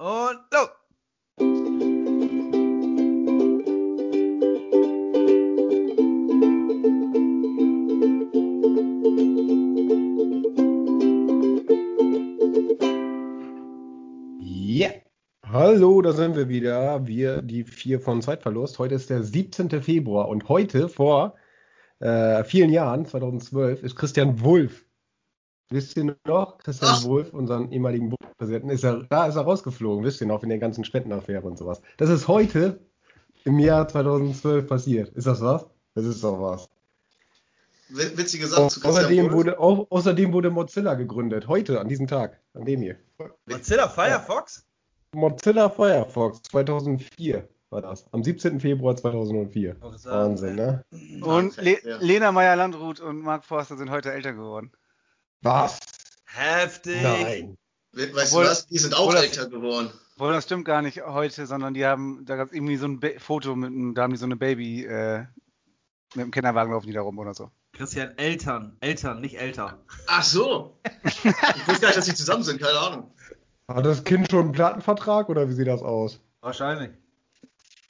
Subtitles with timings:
[0.00, 0.70] Und los!
[14.38, 14.88] Ja.
[15.44, 17.06] Hallo, da sind wir wieder.
[17.06, 18.78] Wir, die vier von Zeitverlust.
[18.78, 19.82] Heute ist der 17.
[19.82, 21.34] Februar und heute, vor
[21.98, 24.86] äh, vielen Jahren, 2012, ist Christian Wulff.
[25.72, 26.58] Wisst ihr noch?
[26.58, 27.04] Christian Ach.
[27.04, 30.58] Wulff, unseren ehemaligen Bundespräsidenten, ist er, da ist er rausgeflogen, wisst ihr noch, in der
[30.58, 31.80] ganzen Spendenaffäre und sowas.
[31.96, 32.80] Das ist heute
[33.44, 35.08] im Jahr 2012 passiert.
[35.10, 35.66] Ist das was?
[35.94, 36.68] Das ist doch was.
[37.88, 39.32] Wi- Witzige Sache zu Christian Außerdem Wolf.
[39.34, 41.46] wurde, au außerdem wurde Mozilla gegründet.
[41.46, 42.40] Heute, an diesem Tag.
[42.54, 42.96] An dem hier.
[43.46, 44.64] Mozilla Firefox?
[45.14, 48.06] Mozilla Firefox 2004 war das.
[48.12, 48.58] Am 17.
[48.58, 49.76] Februar 2004.
[49.80, 50.84] Wahnsinn, ne?
[51.22, 51.98] Und Le ja.
[52.00, 54.72] Lena Meyer-Landrut und Mark Forster sind heute älter geworden.
[55.42, 55.80] Was?
[56.26, 57.02] Heftig.
[57.02, 57.56] Nein.
[57.92, 58.66] We- Weißt Obwohl- du was?
[58.66, 59.90] Die sind auch älter geworden.
[60.16, 63.00] Obwohl, das stimmt gar nicht heute, sondern die haben, da gab es irgendwie so ein
[63.00, 65.24] Ba- Foto mit, einem- da haben die so eine Baby äh,
[66.14, 67.50] mit dem Kinderwagen laufen die da rum oder so.
[67.72, 68.76] Christian, Eltern.
[68.80, 69.78] Eltern, nicht älter.
[70.06, 70.78] Ach so.
[71.04, 71.32] ich wusste
[71.80, 73.12] gar nicht, dass die zusammen sind, keine Ahnung.
[73.68, 76.20] Hat das Kind schon einen Plattenvertrag oder wie sieht das aus?
[76.40, 76.90] Wahrscheinlich.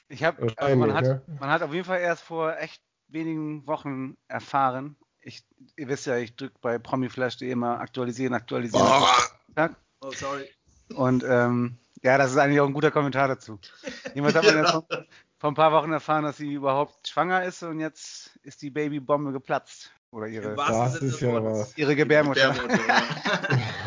[0.07, 1.21] Ich habe, also Wahrscheinlich, man hat, ne?
[1.39, 4.95] man hat auf jeden Fall erst vor echt wenigen Wochen erfahren.
[5.23, 5.43] Ich,
[5.77, 8.87] ihr wisst ja, ich drücke bei promiflash.de immer aktualisieren, aktualisieren.
[9.55, 9.75] Tag.
[10.01, 10.49] Oh, sorry.
[10.95, 13.59] Und ähm, ja, das ist eigentlich auch ein guter Kommentar dazu.
[14.15, 14.61] Jemand hat man Ja.
[14.61, 14.87] jetzt vor,
[15.37, 19.31] vor ein paar Wochen erfahren, dass sie überhaupt schwanger ist und jetzt ist die Babybombe
[19.31, 19.91] geplatzt.
[20.11, 21.77] Oder ihre, Das ist ja was.
[21.77, 22.51] ihre Gebärmutter.
[22.51, 22.87] Gebärmutter,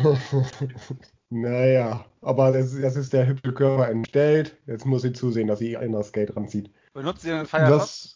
[0.03, 0.17] ja.
[1.29, 4.57] naja, aber das, das ist der hübsche Körper entstellt.
[4.65, 6.71] Jetzt muss sie zusehen, dass sie ein das Geld ranzieht.
[6.93, 8.14] Benutzt ihr den Firefox?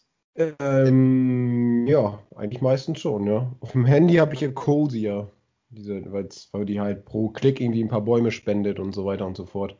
[0.60, 3.50] Ähm, ja, eigentlich meistens schon, ja.
[3.60, 5.30] Auf dem Handy habe ich ja Cozier.
[5.72, 9.36] Diese, weil die halt pro Klick irgendwie ein paar Bäume spendet und so weiter und
[9.36, 9.76] so fort.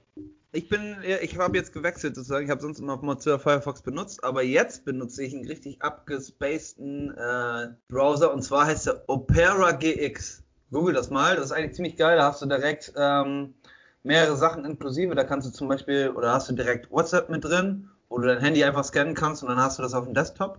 [0.52, 2.44] Ich bin, ich habe jetzt gewechselt sozusagen.
[2.44, 7.69] Ich habe sonst immer Mozilla Firefox benutzt, aber jetzt benutze ich einen richtig abgespaceden äh,
[7.89, 10.45] Browser und zwar heißt der Opera GX.
[10.73, 12.17] Google das mal, das ist eigentlich ziemlich geil.
[12.17, 13.55] Da hast du direkt ähm,
[14.02, 15.14] mehrere Sachen inklusive.
[15.14, 18.40] Da kannst du zum Beispiel, oder hast du direkt WhatsApp mit drin, wo du dein
[18.40, 20.58] Handy einfach scannen kannst und dann hast du das auf dem Desktop.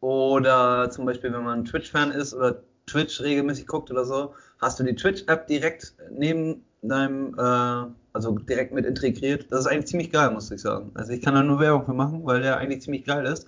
[0.00, 4.84] Oder zum Beispiel, wenn man Twitch-Fan ist oder Twitch regelmäßig guckt oder so, hast du
[4.84, 9.46] die Twitch-App direkt neben deinem, äh, also direkt mit integriert.
[9.50, 10.90] Das ist eigentlich ziemlich geil, muss ich sagen.
[10.94, 13.46] Also ich kann da nur Werbung für machen, weil der eigentlich ziemlich geil ist.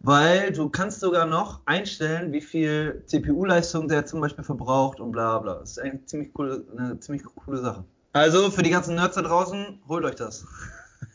[0.00, 5.38] Weil du kannst sogar noch einstellen, wie viel CPU-Leistung der zum Beispiel verbraucht und bla
[5.38, 5.56] bla.
[5.56, 7.84] Das ist eigentlich ziemlich coole, eine ziemlich coole Sache.
[8.12, 10.44] Also für die ganzen Nerds da draußen, holt euch das.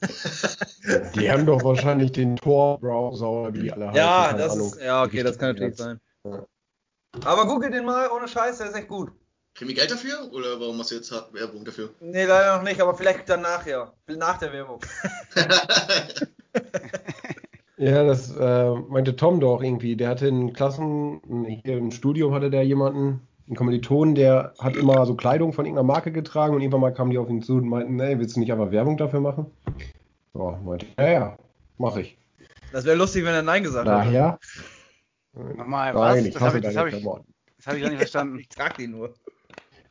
[1.15, 3.97] Die haben doch wahrscheinlich den Tor-Browser oder wie die alle heißen.
[3.97, 4.67] Ja, keine das Ahnung.
[4.67, 5.99] ist, ja, okay, das kann natürlich sein.
[6.23, 6.45] Ja.
[7.25, 9.11] Aber googelt den mal ohne Scheiß, der ist echt gut.
[9.55, 10.31] Kriegen wir Geld dafür?
[10.31, 11.89] Oder warum machst du jetzt Werbung dafür?
[11.99, 13.91] Nee, leider noch nicht, aber vielleicht danach ja.
[14.07, 14.79] Nach der Werbung.
[17.79, 19.95] Ja, das äh, meinte Tom doch irgendwie.
[19.95, 21.21] Der hatte in Klassen,
[21.63, 25.87] hier im Studium hatte der jemanden, einen Kommilitonen, der hat immer so Kleidung von irgendeiner
[25.87, 28.39] Marke getragen und irgendwann mal kamen die auf ihn zu und meinten, ey, willst du
[28.41, 29.45] nicht einfach Werbung dafür machen?
[30.33, 31.37] Ja, meinte, ich, ja, ja,
[31.77, 32.17] mach ich.
[32.71, 33.97] Das wäre lustig, wenn er Nein gesagt hätte.
[33.97, 34.39] Daher,
[35.55, 36.15] Nochmal, was?
[36.15, 38.39] nein, ich Das habe ich, das hab ich, das hab ich gar nicht verstanden.
[38.39, 39.13] Ich trag den nur.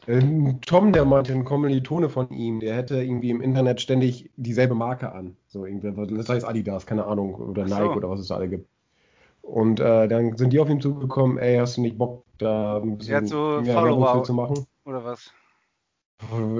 [0.09, 4.75] Ähm, Tom, der meinte, ein Kommilitone von ihm, der hätte irgendwie im Internet ständig dieselbe
[4.75, 5.37] Marke an.
[5.49, 7.75] So irgendwie, das heißt Adidas, keine Ahnung, oder so.
[7.75, 8.69] Nike oder was es da alle gibt.
[9.47, 12.99] Und äh, dann sind die auf ihn zugekommen, ey, hast du nicht Bock, da ein
[12.99, 14.25] bisschen hat so mehr Follower.
[14.25, 14.67] Zu machen?
[14.85, 15.33] Oder was?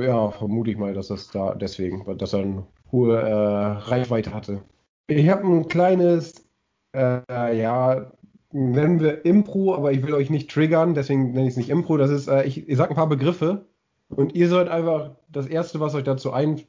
[0.01, 4.63] Ja, vermute ich mal, dass das da deswegen, dass er eine hohe äh, Reichweite hatte.
[5.09, 6.47] Ich habe ein kleines,
[6.95, 8.13] äh, ja,
[8.53, 11.97] nennen wir Impro, aber ich will euch nicht triggern, deswegen nenne ich es nicht Impro.
[11.97, 13.67] Das ist, äh, ich, ich sag ein paar Begriffe
[14.09, 16.67] und ihr sollt einfach das Erste, was euch dazu einfällt,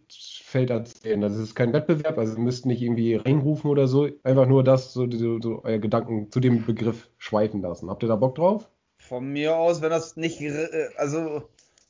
[0.66, 1.22] erzählen.
[1.22, 4.94] Das ist kein Wettbewerb, also ihr müsst nicht irgendwie reinrufen oder so, einfach nur das,
[4.94, 7.90] so, so, so euer Gedanken zu dem Begriff schweifen lassen.
[7.90, 8.70] Habt ihr da Bock drauf?
[8.98, 11.44] Von mir aus, wenn das nicht, äh, also,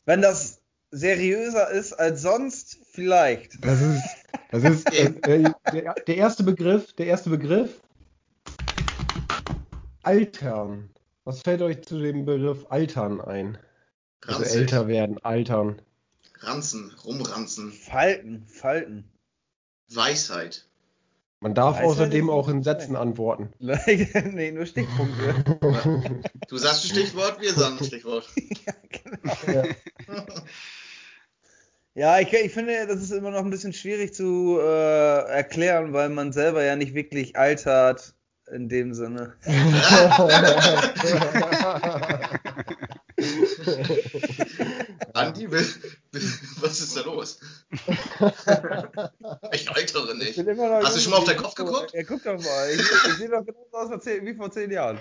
[0.05, 0.61] wenn das
[0.91, 3.63] seriöser ist als sonst, vielleicht.
[3.63, 4.03] Das ist,
[4.51, 4.93] das ist
[5.27, 7.81] äh, äh, der, der erste Begriff, der erste Begriff.
[10.03, 10.89] Altern.
[11.25, 13.57] Was fällt euch zu dem Begriff Altern ein?
[14.25, 15.81] Also älter werden, altern.
[16.47, 17.71] Ranzen, rumranzen.
[17.73, 19.11] Falten, Falten.
[19.89, 20.65] Weisheit.
[21.39, 23.49] Man darf Weisheit außerdem auch in Sätzen antworten.
[23.59, 25.43] nee, nur Stichpunkte.
[26.47, 28.27] Du sagst ein Stichwort, wir sagen ein Stichwort.
[29.47, 29.63] Ja.
[31.93, 36.09] Ja, ich, ich finde, das ist immer noch ein bisschen schwierig zu äh, erklären, weil
[36.09, 38.13] man selber ja nicht wirklich altert
[38.51, 39.33] in dem Sinne.
[45.39, 45.65] Will,
[46.61, 47.39] Was ist da los?
[49.51, 50.47] ich altere Ich nicht.
[50.47, 51.93] noch Hast du schon mal auf deinen Kopf geguckt?
[51.93, 52.69] Ja, guck doch mal.
[52.71, 54.99] Ich, ich sehe doch genauso aus wie vor zehn Jahren.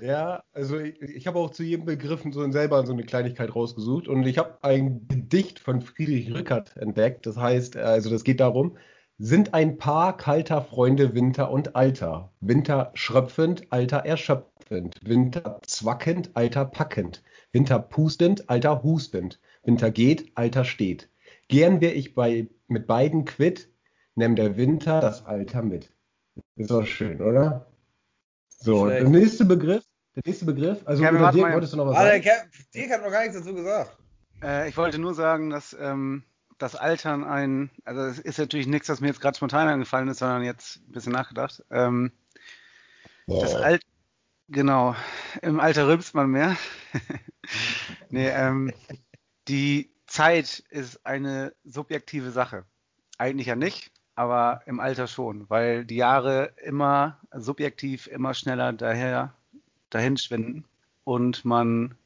[0.00, 4.08] Ja, also ich, ich habe auch zu jedem Begriff so selber so eine Kleinigkeit rausgesucht
[4.08, 7.26] und ich habe ein Gedicht von Friedrich Rückert entdeckt.
[7.26, 8.76] Das heißt, also das geht darum,
[9.18, 12.32] sind ein Paar kalter Freunde Winter und Alter.
[12.40, 14.57] Winter schröpfend, Alter erschöpfend.
[14.70, 17.22] Winter zwackend, Alter packend.
[17.52, 19.40] Winter pustend, Alter hustend.
[19.64, 21.08] Winter geht, Alter steht.
[21.48, 23.68] Gern wär ich bei, mit beiden quitt,
[24.14, 25.92] nimm der Winter das Alter mit.
[26.56, 27.66] Ist doch schön, oder?
[28.48, 29.02] So, Schlecht.
[29.02, 29.84] der nächste Begriff.
[30.16, 30.80] Der nächste Begriff.
[30.84, 31.52] Also, wir über Dirk mal.
[31.52, 32.50] wolltest du noch was der sagen?
[32.74, 33.96] Dirk hat noch gar nichts dazu gesagt.
[34.42, 36.24] Äh, ich wollte nur sagen, dass ähm,
[36.58, 40.18] das Altern ein, also es ist natürlich nichts, was mir jetzt gerade spontan eingefallen ist,
[40.18, 41.64] sondern jetzt ein bisschen nachgedacht.
[41.70, 42.12] Ähm,
[43.26, 43.82] das Alt,
[44.48, 44.96] genau,
[45.42, 46.56] im Alter rülpst man mehr.
[48.10, 48.72] nee, ähm,
[49.48, 52.64] die Zeit ist eine subjektive Sache.
[53.18, 59.34] Eigentlich ja nicht, aber im Alter schon, weil die Jahre immer subjektiv immer schneller daher
[59.90, 60.64] dahin schwinden
[61.04, 61.96] und man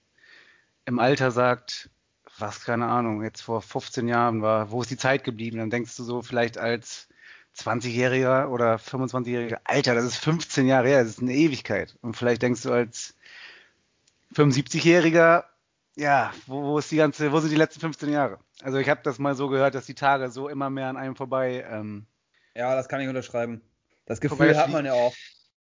[0.84, 1.90] im Alter sagt,
[2.38, 5.58] was, keine Ahnung, jetzt vor 15 Jahren war, wo ist die Zeit geblieben?
[5.58, 7.08] Dann denkst du so vielleicht als
[7.56, 11.96] 20-Jähriger oder 25-Jähriger, Alter, das ist 15 Jahre her, das ist eine Ewigkeit.
[12.00, 13.14] Und vielleicht denkst du als
[14.34, 15.44] 75-Jähriger,
[15.96, 18.38] ja, wo, wo ist die ganze, wo sind die letzten 15 Jahre?
[18.62, 21.16] Also ich habe das mal so gehört, dass die Tage so immer mehr an einem
[21.16, 22.06] vorbei, ähm,
[22.54, 23.60] Ja, das kann ich unterschreiben.
[24.06, 25.14] Das Gefühl hat man ja auch.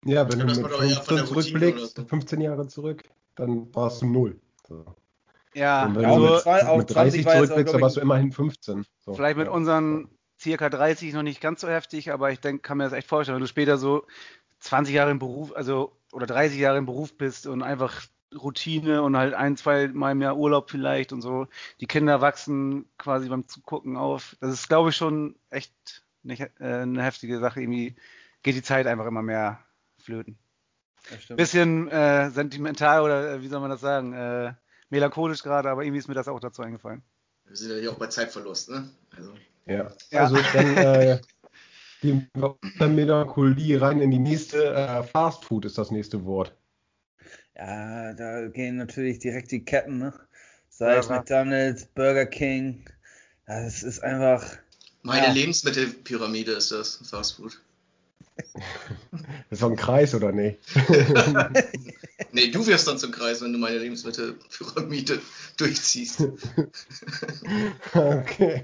[0.06, 2.06] Ja, wenn Ja, du das mit war doch eher von 15 der Routine zurückblickst, so.
[2.06, 3.04] 15 Jahre zurück,
[3.36, 4.40] dann warst du null.
[4.68, 4.86] So.
[5.54, 7.48] ja, Und wenn ja, du mit mit, zwei- auf mit 20 30 war jetzt auch,
[7.48, 8.86] zurückblickst, dann warst du immerhin 15.
[9.00, 9.14] So.
[9.14, 12.84] Vielleicht mit unseren circa 30 noch nicht ganz so heftig, aber ich denke, kann mir
[12.86, 14.06] das echt vorstellen, wenn du später so
[14.60, 18.04] 20 Jahre im Beruf, also oder 30 Jahre im Beruf bist und einfach
[18.36, 21.48] Routine und halt ein, zwei Mal im Jahr Urlaub vielleicht und so.
[21.80, 24.36] Die Kinder wachsen quasi beim Zugucken auf.
[24.42, 27.62] Das ist, glaube ich, schon echt nicht, äh, eine heftige Sache.
[27.62, 27.96] Irgendwie
[28.44, 29.64] geht die Zeit einfach immer mehr
[29.98, 30.38] flöten.
[31.30, 34.14] Bisschen äh, sentimental oder äh, wie soll man das sagen?
[34.14, 34.54] Äh,
[34.90, 37.02] melancholisch gerade, aber irgendwie ist mir das auch dazu eingefallen.
[37.46, 38.90] Wir sind ja hier auch bei Zeitverlust, ne?
[39.16, 39.34] Also,
[39.68, 39.92] Ja.
[40.12, 40.24] Ja.
[40.24, 41.20] Also dann äh,
[42.02, 44.74] gehen wir aus der Melancholie rein in die nächste.
[44.74, 46.56] Äh, Fast Food ist das nächste Wort.
[47.56, 50.14] Ja, da gehen natürlich direkt die Ketten, ne?
[50.70, 52.86] Sei es Ja, McDonalds, Burger King.
[53.48, 54.46] Das ist einfach.
[55.02, 55.32] meine Ja.
[55.34, 57.60] Lebensmittelpyramide ist das, Fast Food.
[58.36, 58.46] Das
[59.50, 60.60] ist doch ein Kreis, oder nicht?
[62.34, 65.20] Nee, du wirst dann zum Kreis, wenn du meine Lebensmittelpyramide
[65.58, 66.24] durchziehst.
[67.94, 68.64] okay.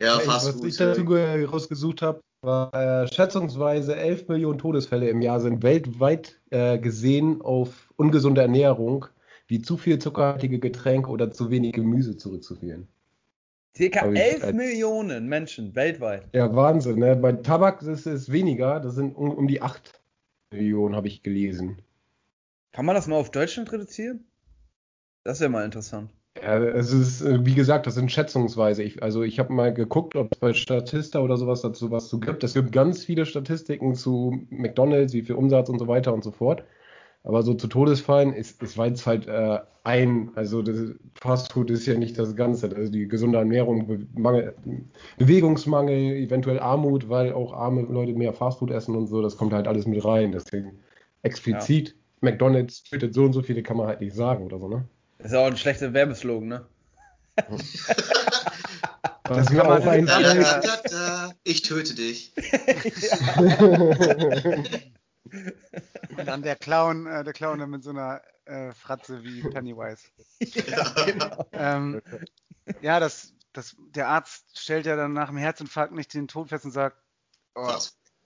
[0.00, 0.66] Ja, Fast was Food.
[0.66, 6.40] ich dazu ge- rausgesucht habe, war äh, schätzungsweise 11 Millionen Todesfälle im Jahr sind weltweit
[6.50, 9.06] äh, gesehen auf ungesunde Ernährung,
[9.46, 12.88] wie zu viel zuckerhaltige Getränke oder zu wenig Gemüse zurückzuführen.
[13.76, 16.28] Circa Hab ich 11 als- Millionen Menschen weltweit.
[16.34, 16.98] Ja, Wahnsinn.
[16.98, 17.16] Ne?
[17.16, 20.00] Bei Tabak ist es weniger, das sind um, um die 8
[20.52, 21.78] Millionen, habe ich gelesen.
[22.72, 24.26] Kann man das mal auf Deutschland reduzieren?
[25.24, 26.10] Das wäre mal interessant.
[26.42, 28.82] Ja, es ist, äh, wie gesagt, das sind schätzungsweise.
[28.82, 32.18] Ich, also ich habe mal geguckt, ob es bei Statista oder sowas dazu was zu
[32.18, 32.42] gibt.
[32.42, 36.32] Es gibt ganz viele Statistiken zu McDonalds, wie viel Umsatz und so weiter und so
[36.32, 36.64] fort.
[37.24, 40.78] Aber so zu Todesfallen ist, ist weil es halt äh, ein, also das
[41.14, 42.74] Fast Food ist ja nicht das Ganze.
[42.76, 44.54] Also die gesunde Ernährung, Be Mangel,
[45.18, 49.52] Bewegungsmangel, eventuell Armut, weil auch arme Leute mehr Fast Food essen und so, das kommt
[49.54, 50.32] halt alles mit rein.
[50.32, 50.80] Deswegen
[51.22, 54.88] explizit McDonalds tötet so und so viele kann man halt nicht sagen oder so, ne?
[55.24, 56.66] Das ist auch ein schlechter Werbeslogan, ne?
[59.26, 60.60] Das kann man- auch ein Da, da, Ja.
[60.60, 62.34] da, da, ich töte dich.
[66.18, 70.02] Und dann der Clown, äh, der Clown mit so einer äh, Fratze wie Pennywise.
[70.40, 71.48] genau.
[71.52, 72.02] Ähm,
[72.82, 76.66] ja, das, das, der Arzt stellt ja dann nach dem Herzinfarkt nicht den Tod fest
[76.66, 76.98] und sagt,
[77.54, 77.72] oh,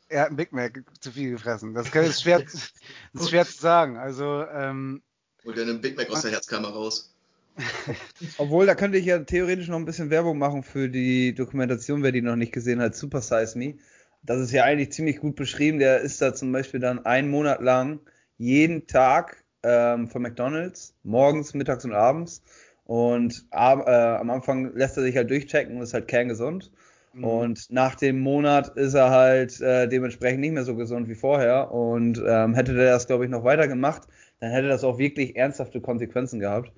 [0.08, 1.74] er hat einen Big Mac zu viel gefressen.
[1.74, 2.72] Das ist schwer, das
[3.12, 3.96] ist schwer zu sagen.
[3.98, 5.00] Also, ähm,
[5.48, 7.10] Hol dir einen Big Mac aus der Herzkammer raus.
[8.36, 12.12] Obwohl, da könnte ich ja theoretisch noch ein bisschen Werbung machen für die Dokumentation, wer
[12.12, 13.76] die noch nicht gesehen hat, Super Size Me.
[14.22, 15.78] Das ist ja eigentlich ziemlich gut beschrieben.
[15.78, 18.00] Der ist da zum Beispiel dann einen Monat lang
[18.36, 22.42] jeden Tag ähm, von McDonalds, morgens, mittags und abends.
[22.84, 26.70] Und ab, äh, am Anfang lässt er sich halt durchchecken und ist halt kerngesund.
[27.14, 27.24] Mhm.
[27.24, 31.72] Und nach dem Monat ist er halt äh, dementsprechend nicht mehr so gesund wie vorher.
[31.72, 34.02] Und ähm, hätte der das, glaube ich, noch weiter gemacht,
[34.40, 36.72] dann hätte das auch wirklich ernsthafte Konsequenzen gehabt.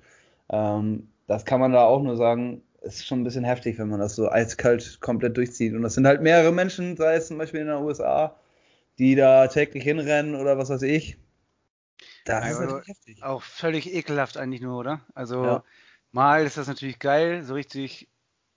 [0.49, 3.99] Ähm, das kann man da auch nur sagen, ist schon ein bisschen heftig, wenn man
[3.99, 5.73] das so eiskalt komplett durchzieht.
[5.73, 8.35] Und das sind halt mehrere Menschen, sei es zum Beispiel in den USA,
[8.97, 11.17] die da täglich hinrennen oder was weiß ich.
[12.25, 13.23] Das also ist natürlich heftig.
[13.23, 15.01] Auch völlig ekelhaft eigentlich nur, oder?
[15.13, 15.63] Also ja.
[16.11, 18.09] mal ist das natürlich geil, so richtig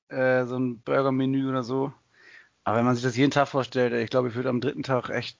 [0.08, 1.92] äh, so ein Burger-Menü oder so.
[2.64, 5.10] Aber wenn man sich das jeden Tag vorstellt, ich glaube, ich würde am dritten Tag
[5.10, 5.38] echt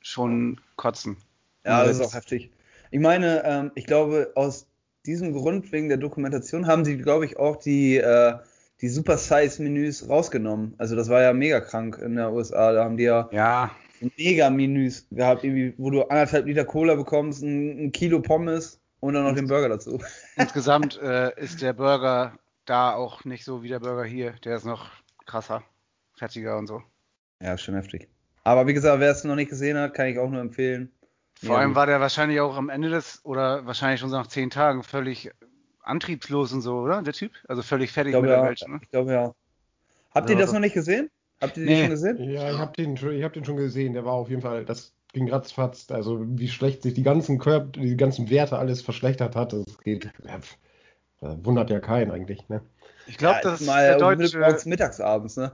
[0.00, 1.16] schon kotzen.
[1.64, 2.50] Ja, das ist auch heftig.
[2.90, 4.66] Ich meine, ähm, ich glaube, aus
[5.06, 8.34] diesem Grund, wegen der Dokumentation, haben sie, glaube ich, auch die, äh,
[8.80, 10.74] die Super Size-Menüs rausgenommen.
[10.78, 12.72] Also das war ja mega krank in der USA.
[12.72, 13.70] Da haben die ja, ja.
[14.16, 19.24] Mega-Menüs gehabt, irgendwie, wo du anderthalb Liter Cola bekommst, ein, ein Kilo Pommes und dann
[19.24, 20.00] noch den Burger dazu.
[20.36, 24.34] Insgesamt äh, ist der Burger da auch nicht so wie der Burger hier.
[24.44, 24.90] Der ist noch
[25.26, 25.62] krasser,
[26.16, 26.82] fettiger und so.
[27.40, 28.08] Ja, schon heftig.
[28.44, 30.90] Aber wie gesagt, wer es noch nicht gesehen hat, kann ich auch nur empfehlen.
[31.40, 34.50] Vor ja, allem war der wahrscheinlich auch am Ende des, oder wahrscheinlich schon nach zehn
[34.50, 35.30] Tagen völlig
[35.82, 37.02] antriebslos und so, oder?
[37.02, 37.32] Der Typ?
[37.46, 38.64] Also völlig fertig mit der ja, Welt.
[38.66, 38.80] Ne?
[38.82, 39.34] Ich glaube ja.
[40.14, 41.10] Habt ja, ihr das noch nicht gesehen?
[41.40, 41.80] Habt ihr den nee.
[41.82, 42.30] schon gesehen?
[42.30, 43.92] Ja, ich habe den, hab den schon gesehen.
[43.92, 45.90] Der war auf jeden Fall, das ging ratzfatz.
[45.90, 50.10] Also wie schlecht sich die ganzen Körper, die ganzen Werte alles verschlechtert hat, das geht.
[50.24, 50.40] Ja,
[51.44, 52.62] wundert ja keinen eigentlich, ne?
[53.06, 55.52] Ich glaube, ja, das mal der deutsche mittags abends, ne?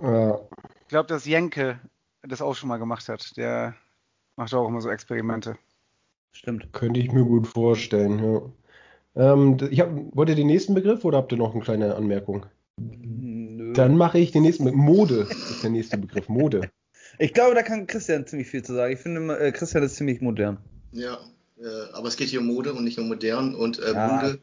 [0.00, 0.38] Ja.
[0.82, 1.80] Ich glaube, dass Jenke
[2.22, 3.36] das auch schon mal gemacht hat.
[3.36, 3.74] Der
[4.38, 5.58] macht auch immer so Experimente.
[6.32, 6.72] Stimmt.
[6.72, 9.32] Könnte ich mir gut vorstellen, ja.
[9.32, 12.46] Ähm, ich hab, wollt ihr den nächsten Begriff oder habt ihr noch eine kleine Anmerkung?
[12.78, 13.72] Nö.
[13.72, 14.80] Dann mache ich den nächsten Begriff.
[14.80, 16.28] Mode ist der nächste Begriff.
[16.28, 16.70] Mode.
[17.18, 18.92] Ich glaube, da kann Christian ziemlich viel zu sagen.
[18.92, 20.58] Ich finde, äh, Christian ist ziemlich modern.
[20.92, 21.18] Ja,
[21.58, 23.56] äh, aber es geht hier um Mode und nicht um modern.
[23.56, 24.38] Und äh, ja, Mode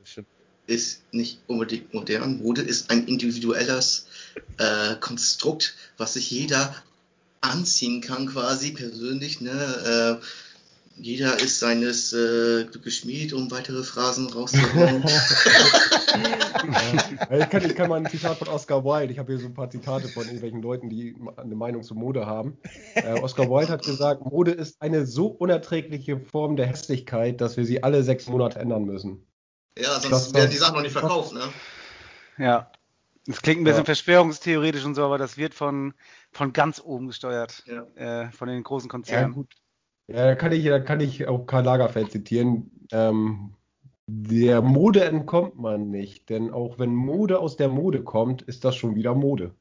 [0.68, 2.40] ist nicht unbedingt modern.
[2.40, 4.08] Mode ist ein individuelles
[4.58, 6.76] äh, Konstrukt, was sich jeder
[7.52, 9.42] anziehen kann, quasi persönlich.
[9.42, 10.20] Ne?
[10.22, 10.26] Äh,
[10.98, 15.04] jeder ist seines äh, geschmied, um weitere Phrasen rauszuholen.
[17.32, 19.12] ich, kann, ich kann mal ein Zitat von Oscar Wilde.
[19.12, 22.26] Ich habe hier so ein paar Zitate von irgendwelchen Leuten, die eine Meinung zu Mode
[22.26, 22.58] haben.
[22.94, 27.66] Äh, Oscar Wilde hat gesagt, Mode ist eine so unerträgliche Form der Hässlichkeit, dass wir
[27.66, 29.28] sie alle sechs Monate ändern müssen.
[29.78, 31.42] Ja, sonst werden die Sachen noch nicht verkauft, ne?
[32.38, 32.72] Ja.
[33.28, 33.86] Das klingt ein bisschen ja.
[33.86, 35.94] verschwörungstheoretisch und so, aber das wird von,
[36.32, 37.64] von ganz oben gesteuert.
[37.66, 38.24] Ja.
[38.24, 39.32] Äh, von den großen Konzernen.
[39.32, 39.56] Ja, gut.
[40.08, 42.70] Ja, da kann ich, da kann ich auch Karl Lagerfeld zitieren.
[42.92, 43.56] Ähm,
[44.08, 48.76] der Mode entkommt man nicht, denn auch wenn Mode aus der Mode kommt, ist das
[48.76, 49.56] schon wieder Mode.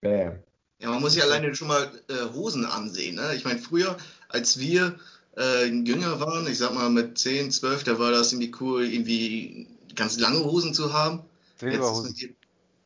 [0.00, 0.32] Bäh.
[0.80, 3.16] Ja, man muss sich alleine schon mal äh, Hosen ansehen.
[3.16, 3.34] Ne?
[3.34, 3.96] Ich meine, früher,
[4.28, 4.96] als wir
[5.36, 9.68] äh, jünger waren, ich sag mal mit 10, 12, da war das irgendwie cool, irgendwie
[9.94, 11.24] ganz lange Hosen zu haben.
[11.58, 12.36] Silberhosen.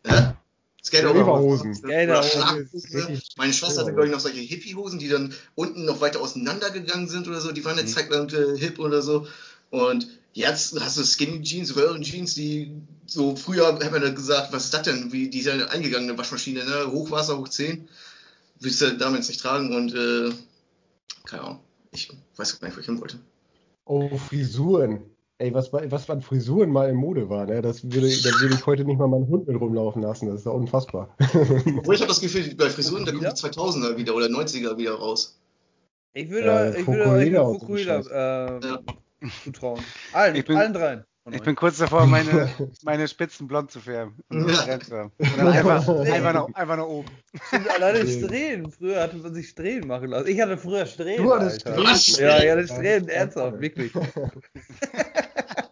[0.07, 0.37] Ja?
[0.83, 1.75] Skaterhosen.
[1.75, 3.23] Skaterhosen.
[3.37, 7.29] Meine Schwester hatte, glaube ich, noch solche Hippie-Hosen, die dann unten noch weiter auseinandergegangen sind
[7.29, 7.53] oder so.
[7.53, 7.93] Die waren eine mhm.
[7.93, 9.27] Zeit lang äh, hip oder so.
[9.71, 12.73] Und jetzt hast du Skinny Jeans, Röhren Jeans, die
[13.07, 15.13] so früher hat man gesagt, was ist das denn?
[15.13, 16.91] Wie die sind eingegangene Waschmaschine, ne?
[16.91, 17.89] Hochwasser, hoch 10.
[18.61, 20.33] Willst du damit nicht tragen und äh,
[21.25, 21.61] keine Ahnung.
[21.93, 23.19] Ich weiß gar nicht, wo ich hin wollte.
[23.85, 25.03] Oh, Frisuren.
[25.41, 27.63] Ey, was, was an Frisuren mal in Mode war, ne?
[27.63, 30.27] das würde, da würde ich heute nicht mal meinen Hund mit rumlaufen lassen.
[30.27, 31.15] Das ist ja unfassbar.
[31.19, 34.97] Obwohl ich habe das Gefühl, bei Frisuren, da kommen die 2000er wieder oder 90er wieder
[34.97, 35.41] raus.
[36.13, 38.81] Ich würde, äh, ich würde Fukuhila äh, ja.
[39.43, 39.81] zutrauen.
[40.13, 41.05] Allen, ich bin, allen dreien.
[41.33, 42.51] Ich bin kurz davor, meine,
[42.83, 44.17] meine Spitzen blond zu färben.
[44.31, 44.65] Ja.
[44.65, 47.09] einfach, einfach, nach, einfach nach oben.
[47.77, 48.71] Alleine Strähnen.
[48.71, 50.29] Früher hatte man sich Strähnen machen lassen.
[50.29, 51.25] Ich hatte früher Strähnen.
[51.25, 51.85] Du hattest Strähnen?
[52.19, 53.93] Ja, ich hatte Strähnen, ernsthaft, wirklich.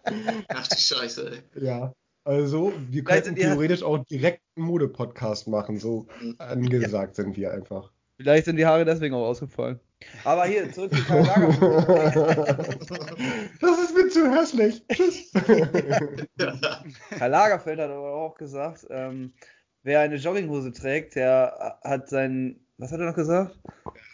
[0.48, 1.64] Ach die Scheiße, ey.
[1.64, 1.92] Ja.
[2.24, 5.78] Also, wir könnten theoretisch auch direkt einen Mode-Podcast machen.
[5.78, 6.34] So mhm.
[6.38, 7.24] angesagt ja.
[7.24, 7.90] sind wir einfach.
[8.18, 9.78] Vielleicht sind die Haare deswegen auch ausgefallen.
[10.24, 12.90] Aber hier, zurück zu Karl Lagerfeld.
[13.60, 14.84] das ist mir zu hässlich.
[14.88, 15.32] Tschüss.
[17.18, 19.32] Karl Lagerfeld hat aber auch gesagt, ähm,
[19.82, 23.58] wer eine Jogginghose trägt, der hat seinen, was hat er noch gesagt?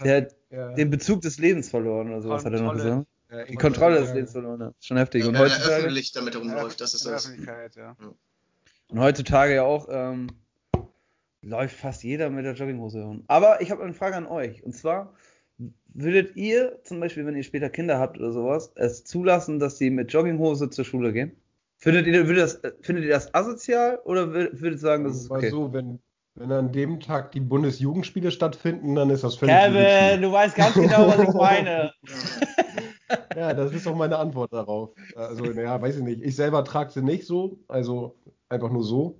[0.02, 0.72] Der hat ja.
[0.74, 3.06] den Bezug des Lebens verloren oder sowas hat er noch gesagt.
[3.34, 4.72] Ja, die Kontrolle des Lebens verloren, ja.
[4.80, 5.26] Schon heftig.
[5.26, 7.30] Und heutzutage, öffentlich damit rumläuft, das ist das.
[7.76, 7.96] Ja.
[8.88, 10.28] Und heutzutage ja auch ähm,
[11.42, 13.24] läuft fast jeder mit der Jogginghose herum.
[13.26, 14.62] Aber ich habe eine Frage an euch.
[14.62, 15.14] Und zwar,
[15.88, 19.90] würdet ihr zum Beispiel, wenn ihr später Kinder habt oder sowas, es zulassen, dass sie
[19.90, 21.32] mit Jogginghose zur Schule gehen?
[21.76, 25.50] Findet ihr, das, findet ihr das asozial oder würdet ihr sagen, das ist okay?
[25.50, 25.98] so, wenn,
[26.34, 30.74] wenn an dem Tag die Bundesjugendspiele stattfinden, dann ist das völlig Kevin, du weißt ganz
[30.74, 31.92] genau, was ich meine.
[33.37, 34.90] ja, das ist auch meine Antwort darauf.
[35.14, 36.23] Also, naja, weiß ich nicht.
[36.23, 38.16] Ich selber trage sie nicht so, also
[38.49, 39.18] einfach nur so.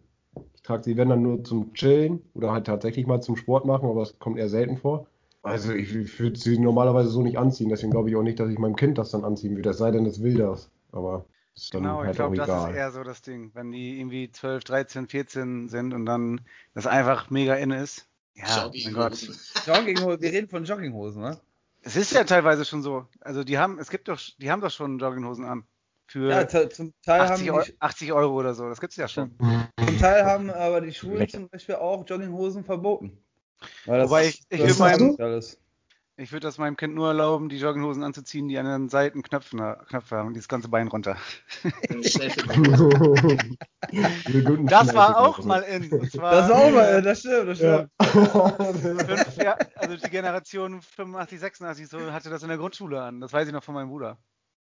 [0.55, 3.89] Ich trage sie, wenn dann nur zum Chillen oder halt tatsächlich mal zum Sport machen,
[3.89, 5.07] aber es kommt eher selten vor.
[5.43, 8.49] Also ich, ich würde sie normalerweise so nicht anziehen, deswegen glaube ich auch nicht, dass
[8.49, 10.71] ich meinem Kind das dann anziehen würde, es sei denn, es will das.
[10.91, 14.01] Aber ist dann genau, halt ich glaube, das ist eher so das Ding, wenn die
[14.01, 16.41] irgendwie 12, 13, 14 sind und dann
[16.73, 18.09] das einfach mega in ist.
[18.35, 19.29] Ja, mein Gott.
[19.67, 21.39] Jogginghosen, wir reden von Jogginghosen, ne?
[21.85, 23.07] Es ist ja teilweise schon so.
[23.21, 25.65] Also die haben, es gibt doch, die haben doch schon Jogginghosen an.
[26.07, 29.09] Für ja, zum Teil 80, haben die, 80 Euro oder so, das gibt es ja
[29.09, 29.37] schon.
[29.79, 33.19] Zum Teil haben aber die Schulen zum Beispiel auch Jogginghosen verboten.
[33.87, 35.17] Wobei ich, ich, will meinem,
[36.17, 39.81] ich würde das meinem Kind nur erlauben, die Jogginghosen anzuziehen, die an den Seiten Knöpfe,
[39.89, 41.17] Knöpfe haben, dieses ganze Bein runter.
[44.69, 45.91] das war auch mal in.
[45.91, 47.91] Das war auch mal in, das stimmt, das stimmt.
[49.43, 49.59] Ja.
[49.77, 53.21] Also die Generation 85, 86 so hatte das in der Grundschule an.
[53.21, 54.17] Das weiß ich noch von meinem Bruder.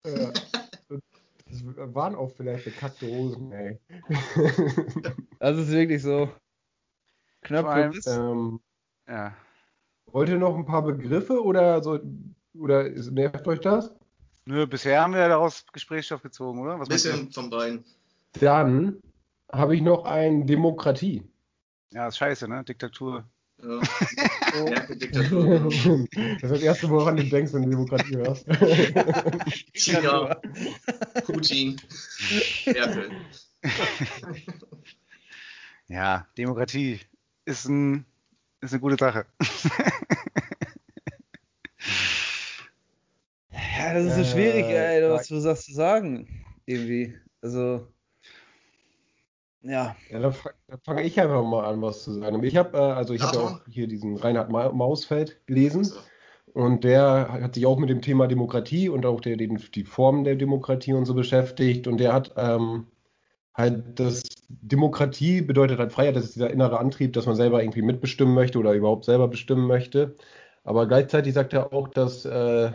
[0.06, 0.32] Ja.
[0.90, 1.64] Das
[1.96, 3.80] waren auch vielleicht bekackte Hosen, ey.
[5.40, 6.30] Das ist wirklich so.
[7.42, 8.06] Knöpfe bis.
[8.06, 8.60] Ähm,
[9.08, 9.34] ja.
[10.12, 12.00] Wollt ihr noch ein paar Begriffe oder so,
[12.58, 13.94] oder nervt euch das?
[14.46, 16.80] Nö, bisher haben wir daraus Gesprächsstoff gezogen, oder?
[16.80, 17.84] Was bisschen von beiden.
[18.40, 18.98] Dann
[19.52, 21.24] habe ich noch ein Demokratie.
[21.92, 22.64] Ja, ist scheiße, ne?
[22.64, 23.26] Diktatur.
[23.62, 23.80] Ja.
[24.56, 24.94] Oh.
[24.96, 25.70] Diktatur.
[26.42, 28.48] Das ist das erste, woran du denkst, wenn du Demokratie hörst.
[29.74, 30.36] China.
[31.26, 31.80] Putin.
[32.66, 33.12] Merkel.
[35.90, 37.02] Ja, Demokratie
[37.46, 38.06] ist, ein,
[38.62, 39.26] ist eine gute Sache.
[43.52, 46.28] ja, das ist so schwierig, äh, ey, was du sagst zu sagen.
[46.66, 47.16] Irgendwie.
[47.42, 47.88] Also.
[49.62, 49.96] Ja.
[50.10, 50.36] Ja, dann,
[50.68, 52.44] dann fange ich einfach mal an, was zu sagen.
[52.44, 55.92] Ich habe äh, also ich habe ja auch hier diesen Reinhard Mausfeld gelesen
[56.54, 60.24] und der hat sich auch mit dem Thema Demokratie und auch der, den, die Formen
[60.24, 62.88] der Demokratie und so beschäftigt und der hat ähm,
[63.58, 67.82] halt das Demokratie bedeutet halt Freiheit, das ist dieser innere Antrieb, dass man selber irgendwie
[67.82, 70.16] mitbestimmen möchte oder überhaupt selber bestimmen möchte.
[70.64, 72.72] Aber gleichzeitig sagt er auch, dass äh,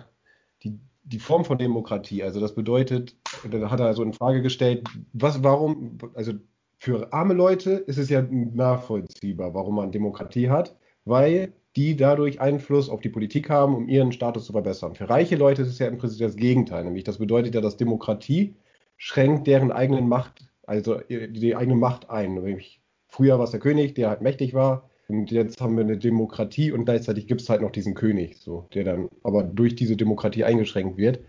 [0.65, 3.17] die, die Form von Demokratie, also das bedeutet,
[3.49, 6.33] da hat er so in Frage gestellt, was, warum, also
[6.79, 12.89] für arme Leute ist es ja nachvollziehbar, warum man Demokratie hat, weil die dadurch Einfluss
[12.89, 14.95] auf die Politik haben, um ihren Status zu verbessern.
[14.95, 17.77] Für reiche Leute ist es ja im Prinzip das Gegenteil, nämlich das bedeutet ja, dass
[17.77, 18.57] Demokratie
[18.97, 22.61] schränkt deren eigenen Macht, also die eigene Macht ein.
[23.09, 26.73] Früher war es der König, der halt mächtig war, und jetzt haben wir eine Demokratie
[26.73, 30.45] und gleichzeitig gibt es halt noch diesen König, so, der dann aber durch diese Demokratie
[30.45, 31.21] eingeschränkt wird.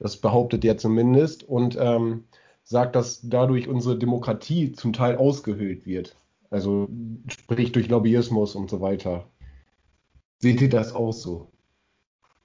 [0.00, 1.44] Das behauptet der zumindest.
[1.44, 2.24] Und ähm,
[2.64, 6.16] sagt, dass dadurch unsere Demokratie zum Teil ausgehöhlt wird.
[6.50, 6.88] Also
[7.28, 9.28] sprich durch Lobbyismus und so weiter.
[10.38, 11.48] Seht ihr das auch so?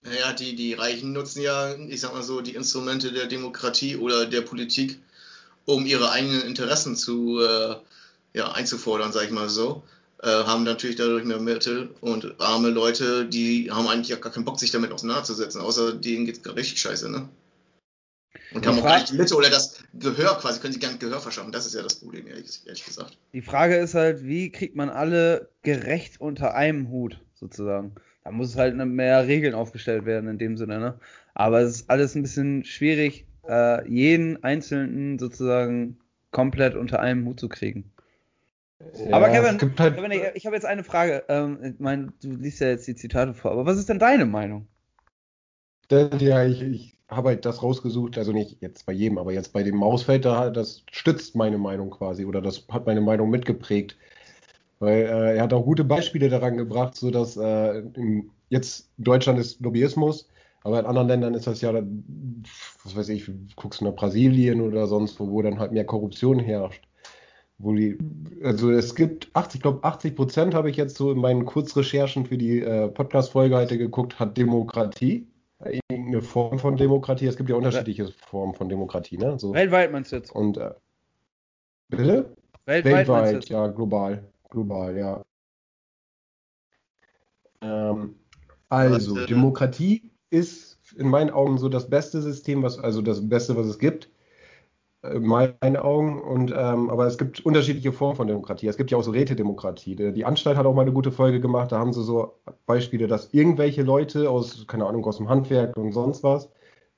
[0.04, 4.28] Naja, die, die Reichen nutzen ja, ich sag mal so, die Instrumente der Demokratie oder
[4.28, 5.00] der Politik,
[5.66, 7.76] um ihre eigenen Interessen zu äh,
[8.34, 9.84] ja, einzufordern, sag ich mal so.
[10.24, 14.60] Äh, haben natürlich dadurch mehr Mittel und arme Leute, die haben eigentlich gar keinen Bock,
[14.60, 17.28] sich damit auseinanderzusetzen, außer denen geht es richtig scheiße, ne?
[18.54, 21.00] Und haben auch gar nicht die Mitte oder das Gehör quasi, können sie gar nicht
[21.00, 21.52] Gehör verschaffen.
[21.52, 23.18] Das ist ja das Problem, ehrlich, ehrlich, gesagt.
[23.34, 27.96] Die Frage ist halt, wie kriegt man alle gerecht unter einem Hut, sozusagen?
[28.24, 31.00] Da muss halt mehr Regeln aufgestellt werden in dem Sinne, ne?
[31.34, 35.98] Aber es ist alles ein bisschen schwierig, äh, jeden Einzelnen sozusagen
[36.32, 37.92] komplett unter einem Hut zu kriegen.
[39.08, 41.24] Ja, aber Kevin, halt Kevin ich, ich habe jetzt eine Frage.
[41.28, 44.26] Ähm, ich meine, du liest ja jetzt die Zitate vor, aber was ist denn deine
[44.26, 44.68] Meinung?
[45.92, 49.62] Ja, ich, ich habe halt das rausgesucht, also nicht jetzt bei jedem, aber jetzt bei
[49.62, 53.98] dem Mausfeld, da, das stützt meine Meinung quasi oder das hat meine Meinung mitgeprägt.
[54.80, 57.84] Weil äh, er hat auch gute Beispiele daran gebracht, so dass äh,
[58.50, 60.28] jetzt Deutschland ist Lobbyismus,
[60.64, 64.88] aber in anderen Ländern ist das ja, was weiß ich, guckst du nach Brasilien oder
[64.88, 66.88] sonst wo, wo dann halt mehr Korruption herrscht.
[67.58, 67.98] Wo die,
[68.44, 72.26] also es gibt 80, ich glaube 80 Prozent habe ich jetzt so in meinen Kurzrecherchen
[72.26, 75.28] für die äh, Podcast-Folge heute geguckt, hat Demokratie
[75.64, 77.28] irgendeine Form von Demokratie.
[77.28, 79.38] Es gibt ja unterschiedliche Formen von Demokratie, ne?
[79.40, 79.54] So.
[79.54, 80.32] Weltweit meinst du jetzt?
[80.32, 80.74] Und äh,
[81.90, 82.36] bitte?
[82.66, 84.24] Weltweit, Weltweit ja, global.
[84.50, 85.22] Global, ja.
[87.62, 88.16] Ähm,
[88.70, 93.56] also, Was, Demokratie ist in meinen Augen so das beste System, was, also das Beste,
[93.56, 94.10] was es gibt
[95.04, 96.22] in meinen Augen.
[96.22, 98.68] Und, ähm, aber es gibt unterschiedliche Formen von Demokratie.
[98.68, 99.96] Es gibt ja auch so Rätedemokratie.
[99.96, 101.72] Die Anstalt hat auch mal eine gute Folge gemacht.
[101.72, 105.92] Da haben sie so Beispiele, dass irgendwelche Leute aus, keine Ahnung, aus dem Handwerk und
[105.92, 106.50] sonst was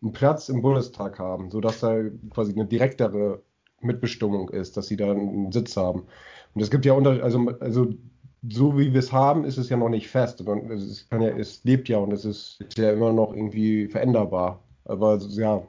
[0.01, 1.95] einen Platz im Bundestag haben, sodass da
[2.31, 3.41] quasi eine direktere
[3.79, 6.03] Mitbestimmung ist, dass sie da einen Sitz haben.
[6.53, 7.87] Und es gibt ja unter, also, also
[8.49, 10.41] so wie wir es haben, ist es ja noch nicht fest.
[10.41, 14.61] Es, kann ja, es lebt ja und es ist, ist ja immer noch irgendwie veränderbar.
[14.85, 15.65] Aber ja,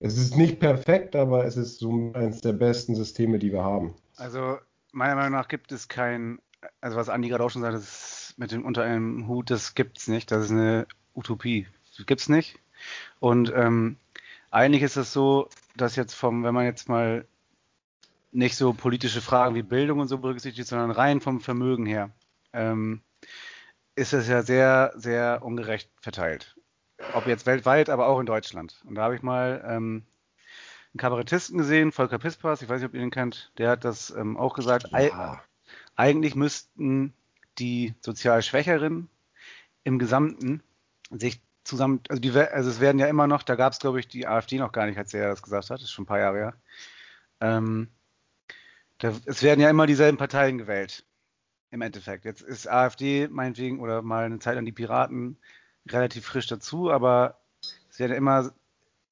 [0.00, 3.94] es ist nicht perfekt, aber es ist so eines der besten Systeme, die wir haben.
[4.16, 4.58] Also
[4.92, 6.40] meiner Meinung nach gibt es kein,
[6.80, 9.98] also was Andi gerade auch schon sagt, das mit dem unter einem Hut, das gibt
[9.98, 10.30] es nicht.
[10.30, 11.68] Das ist eine Utopie.
[11.96, 12.58] Das gibt es nicht.
[13.20, 13.96] Und ähm,
[14.50, 17.24] eigentlich ist es so, dass jetzt vom, wenn man jetzt mal
[18.34, 22.10] nicht so politische Fragen wie Bildung und so berücksichtigt, sondern rein vom Vermögen her,
[22.52, 23.00] ähm,
[23.94, 26.56] ist es ja sehr, sehr ungerecht verteilt.
[27.12, 28.82] Ob jetzt weltweit, aber auch in Deutschland.
[28.86, 30.04] Und da habe ich mal ähm,
[30.92, 34.10] einen Kabarettisten gesehen, Volker Pispas, ich weiß nicht, ob ihr ihn kennt, der hat das
[34.10, 34.88] ähm, auch gesagt.
[34.90, 35.42] Ja.
[35.96, 37.12] Eigentlich müssten
[37.58, 39.08] die sozial Schwächeren
[39.84, 40.60] im Gesamten
[41.10, 44.08] sich zusammen, also, die, also es werden ja immer noch, da gab es glaube ich
[44.08, 46.18] die AfD noch gar nicht, als er das gesagt hat, das ist schon ein paar
[46.18, 46.54] Jahre her.
[47.40, 47.88] Ähm,
[49.04, 51.04] da, es werden ja immer dieselben Parteien gewählt,
[51.70, 52.24] im Endeffekt.
[52.24, 55.36] Jetzt ist AfD meinetwegen oder mal eine Zeit an die Piraten
[55.86, 57.38] relativ frisch dazu, aber
[57.90, 58.52] es werden immer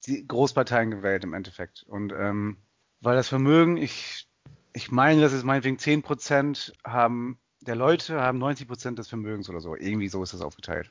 [0.06, 1.82] die Großparteien gewählt im Endeffekt.
[1.82, 2.56] Und ähm,
[3.00, 4.26] weil das Vermögen, ich,
[4.72, 9.76] ich meine, dass es meinetwegen 10% haben der Leute haben 90% des Vermögens oder so.
[9.76, 10.90] Irgendwie so ist das aufgeteilt.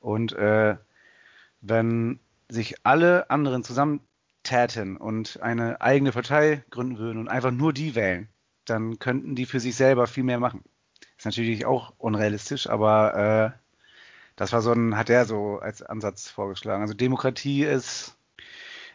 [0.00, 0.76] Und äh,
[1.60, 7.94] wenn sich alle anderen zusammentäten und eine eigene Partei gründen würden und einfach nur die
[7.94, 8.28] wählen,
[8.66, 10.62] dann könnten die für sich selber viel mehr machen.
[11.18, 13.66] Ist natürlich auch unrealistisch, aber äh,
[14.36, 16.82] das war so ein, hat er so als Ansatz vorgeschlagen.
[16.82, 18.16] Also Demokratie ist,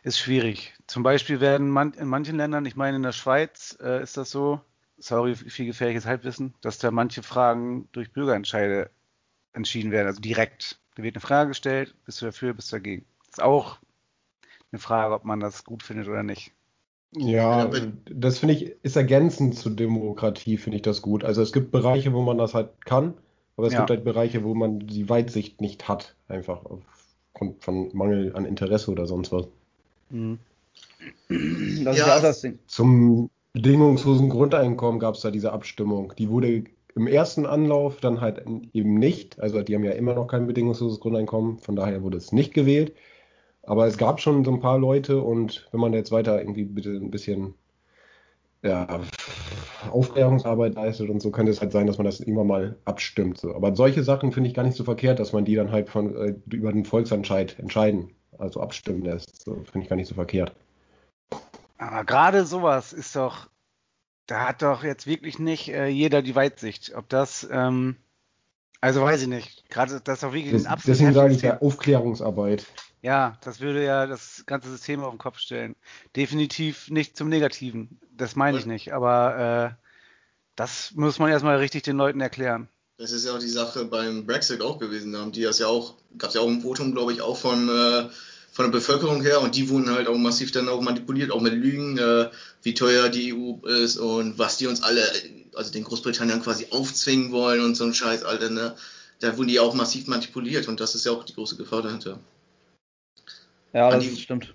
[0.04, 0.74] ist schwierig.
[0.88, 4.30] Zum Beispiel werden man, in manchen Ländern, ich meine in der Schweiz äh, ist das
[4.30, 4.62] so,
[4.98, 8.92] sorry, viel gefährliches Halbwissen, dass da manche Fragen durch Bürgerentscheide
[9.54, 10.80] entschieden werden, also direkt.
[10.96, 13.06] Da wird eine Frage gestellt, bist du dafür, bist du dagegen.
[13.28, 13.80] Ist auch
[14.72, 16.54] eine Frage, ob man das gut findet oder nicht.
[17.14, 17.70] Ja,
[18.10, 21.26] das finde ich, ist ergänzend zur Demokratie, finde ich das gut.
[21.26, 23.16] Also es gibt Bereiche, wo man das halt kann,
[23.58, 23.80] aber es ja.
[23.80, 28.92] gibt halt Bereiche, wo man die Weitsicht nicht hat, einfach aufgrund von Mangel an Interesse
[28.92, 29.48] oder sonst was.
[30.10, 30.40] Mhm.
[31.28, 31.92] Das ja.
[31.92, 32.60] ist ja auch das Ding.
[32.68, 36.14] Zum bedingungslosen Grundeinkommen gab es da diese Abstimmung.
[36.18, 36.64] Die wurde
[36.96, 38.44] im ersten Anlauf dann halt
[38.74, 39.40] eben nicht.
[39.40, 42.94] Also die haben ja immer noch kein bedingungsloses Grundeinkommen, von daher wurde es nicht gewählt.
[43.64, 46.90] Aber es gab schon so ein paar Leute und wenn man jetzt weiter irgendwie bitte
[46.92, 47.54] ein bisschen
[48.64, 49.02] ja,
[49.90, 53.40] Aufklärungsarbeit leistet und so, könnte es halt sein, dass man das irgendwann mal abstimmt.
[53.40, 53.56] So.
[53.56, 56.16] Aber solche Sachen finde ich gar nicht so verkehrt, dass man die dann halt von,
[56.16, 59.44] äh, über den Volksentscheid entscheiden, also abstimmen lässt.
[59.44, 60.54] So, finde ich gar nicht so verkehrt.
[61.78, 63.50] Aber gerade sowas ist doch,
[64.28, 66.94] da hat doch jetzt wirklich nicht äh, jeder die Weitsicht.
[66.96, 67.96] Ob das, ähm,
[68.80, 69.68] also weiß ich nicht.
[69.70, 72.68] Gerade das ist doch wirklich das, ein Deswegen sage ich ja Aufklärungsarbeit.
[73.02, 75.76] Ja, das würde ja das ganze System auf den Kopf stellen.
[76.16, 78.00] Definitiv nicht zum Negativen.
[78.16, 78.94] Das meine ich nicht.
[78.94, 79.86] Aber äh,
[80.56, 82.70] das muss man erstmal richtig den Leuten erklären.
[82.98, 85.14] Das ist ja auch die Sache beim Brexit auch gewesen.
[85.14, 87.38] Da haben die das ja auch, gab es ja auch ein Votum, glaube ich, auch
[87.38, 88.10] von äh,
[88.52, 91.54] von der Bevölkerung her und die wurden halt auch massiv dann auch manipuliert, auch mit
[91.54, 92.30] Lügen, äh,
[92.62, 95.02] wie teuer die EU ist und was die uns alle,
[95.56, 98.76] also den Großbritannien quasi aufzwingen wollen und so ein Scheiß, Alter, ne?
[99.22, 102.20] Da wurden die auch massiv manipuliert und das ist ja auch die große Gefahr dahinter.
[103.74, 104.54] Ja, das die, stimmt.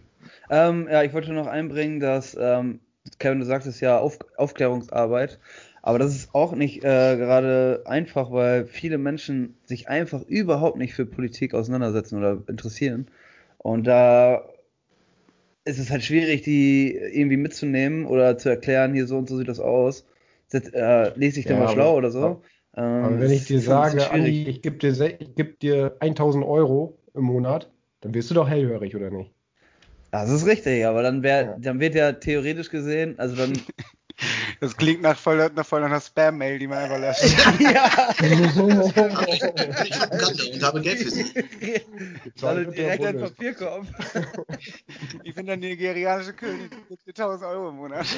[0.50, 2.80] Ähm, ja, ich wollte noch einbringen, dass, ähm,
[3.18, 5.38] Kevin, du sagtest ja Auf Aufklärungsarbeit,
[5.82, 10.94] aber das ist auch nicht äh, gerade einfach, weil viele Menschen sich einfach überhaupt nicht
[10.94, 13.06] für Politik auseinandersetzen oder interessieren.
[13.58, 14.44] Und da
[15.64, 19.48] ist es halt schwierig, die irgendwie mitzunehmen oder zu erklären, hier so und so sieht
[19.48, 20.06] das aus.
[20.50, 22.42] Das, äh, lese ich ja, mal schlau oder so.
[22.76, 24.92] Ähm, wenn ich dir sage, Andi, ich gebe dir,
[25.34, 29.32] geb dir 1000 Euro im Monat, dann wirst du doch hellhörig, oder nicht?
[30.10, 31.56] Das ist richtig, aber dann, wär, ja.
[31.58, 33.52] dann wird ja theoretisch gesehen, also dann
[34.60, 37.22] Das klingt nach voll, nach voll einer Spam-Mail, die man einfach löscht.
[37.60, 38.14] ja.
[38.22, 41.26] ich habe und habe Geld für sie.
[42.34, 43.86] Soll direkt ein Papierkorb.
[45.22, 48.06] Ich bin der nigerianische König, gibt 1000 Euro im Monat.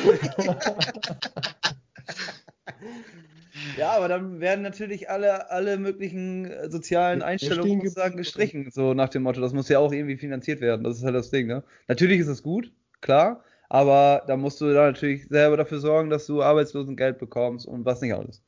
[3.77, 9.09] Ja, aber dann werden natürlich alle, alle möglichen äh, sozialen Einstellungen sozusagen gestrichen, so nach
[9.09, 10.85] dem Motto, das muss ja auch irgendwie finanziert werden.
[10.85, 11.63] Das ist halt das Ding, ne?
[11.87, 16.27] Natürlich ist es gut, klar, aber da musst du dann natürlich selber dafür sorgen, dass
[16.27, 18.43] du Arbeitslosengeld bekommst und was nicht alles.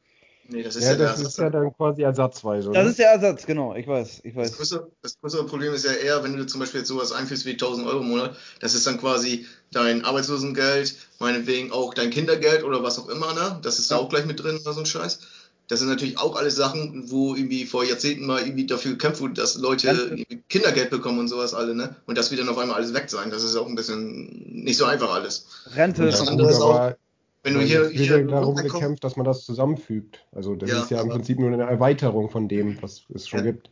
[0.53, 2.71] Nee, das ist ja, ja das ist ja dann quasi ersatzweise.
[2.73, 2.91] Das ne?
[2.91, 4.49] ist der Ersatz, genau, ich weiß, ich weiß.
[4.49, 7.47] Das größere, das größere, Problem ist ja eher, wenn du zum Beispiel jetzt sowas einführst
[7.47, 12.65] wie 1000 Euro im Monat, das ist dann quasi dein Arbeitslosengeld, meinetwegen auch dein Kindergeld
[12.65, 13.61] oder was auch immer, ne?
[13.63, 15.21] Das ist da auch gleich mit drin oder so ein Scheiß.
[15.69, 19.35] Das sind natürlich auch alles Sachen, wo irgendwie vor Jahrzehnten mal irgendwie dafür gekämpft wurde,
[19.35, 20.17] dass Leute
[20.49, 21.95] Kindergeld bekommen und sowas alle, ne?
[22.07, 23.31] Und das wird dann auf einmal alles weg sein.
[23.31, 25.47] Das ist auch ein bisschen nicht so einfach alles.
[25.77, 26.21] Rente ist
[26.61, 26.95] auch,
[27.43, 30.27] wenn du hier, hier darum gekämpft, dass man das zusammenfügt.
[30.33, 33.41] Also das ja, ist ja im Prinzip nur eine Erweiterung von dem, was es schon
[33.41, 33.53] ja.
[33.53, 33.71] gibt.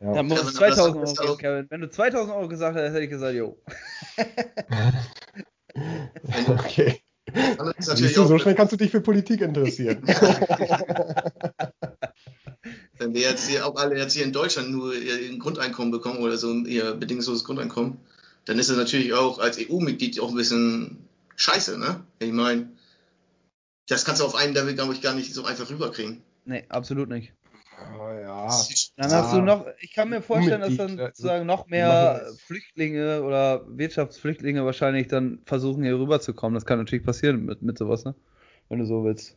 [0.00, 0.14] Ja.
[0.14, 1.66] Da muss 2000 Euro geben, Kevin.
[1.70, 3.58] Wenn du 2000 Euro gesagt hättest, hätte ich gesagt, jo.
[6.48, 7.00] okay.
[7.78, 10.02] Siehst du, so schnell kannst du dich für Politik interessieren.
[12.98, 16.38] Wenn wir jetzt hier auch alle jetzt hier in Deutschland nur ihr Grundeinkommen bekommen oder
[16.38, 17.98] so ihr bedingungsloses Grundeinkommen,
[18.46, 20.98] dann ist es natürlich auch als EU-Mitglied auch ein bisschen
[21.36, 22.04] scheiße, ne?
[22.20, 22.70] Ich meine,
[23.88, 26.22] das kannst du auf einem Level, glaube ich, gar nicht so einfach rüberkriegen.
[26.44, 27.32] Nee, absolut nicht.
[27.98, 28.48] Oh, ja.
[28.96, 33.64] Dann hast du noch, ich kann mir vorstellen, dass dann sozusagen noch mehr Flüchtlinge oder
[33.68, 36.54] Wirtschaftsflüchtlinge wahrscheinlich dann versuchen, hier rüberzukommen.
[36.54, 38.14] Das kann natürlich passieren mit, mit sowas, ne?
[38.68, 39.36] Wenn du so willst.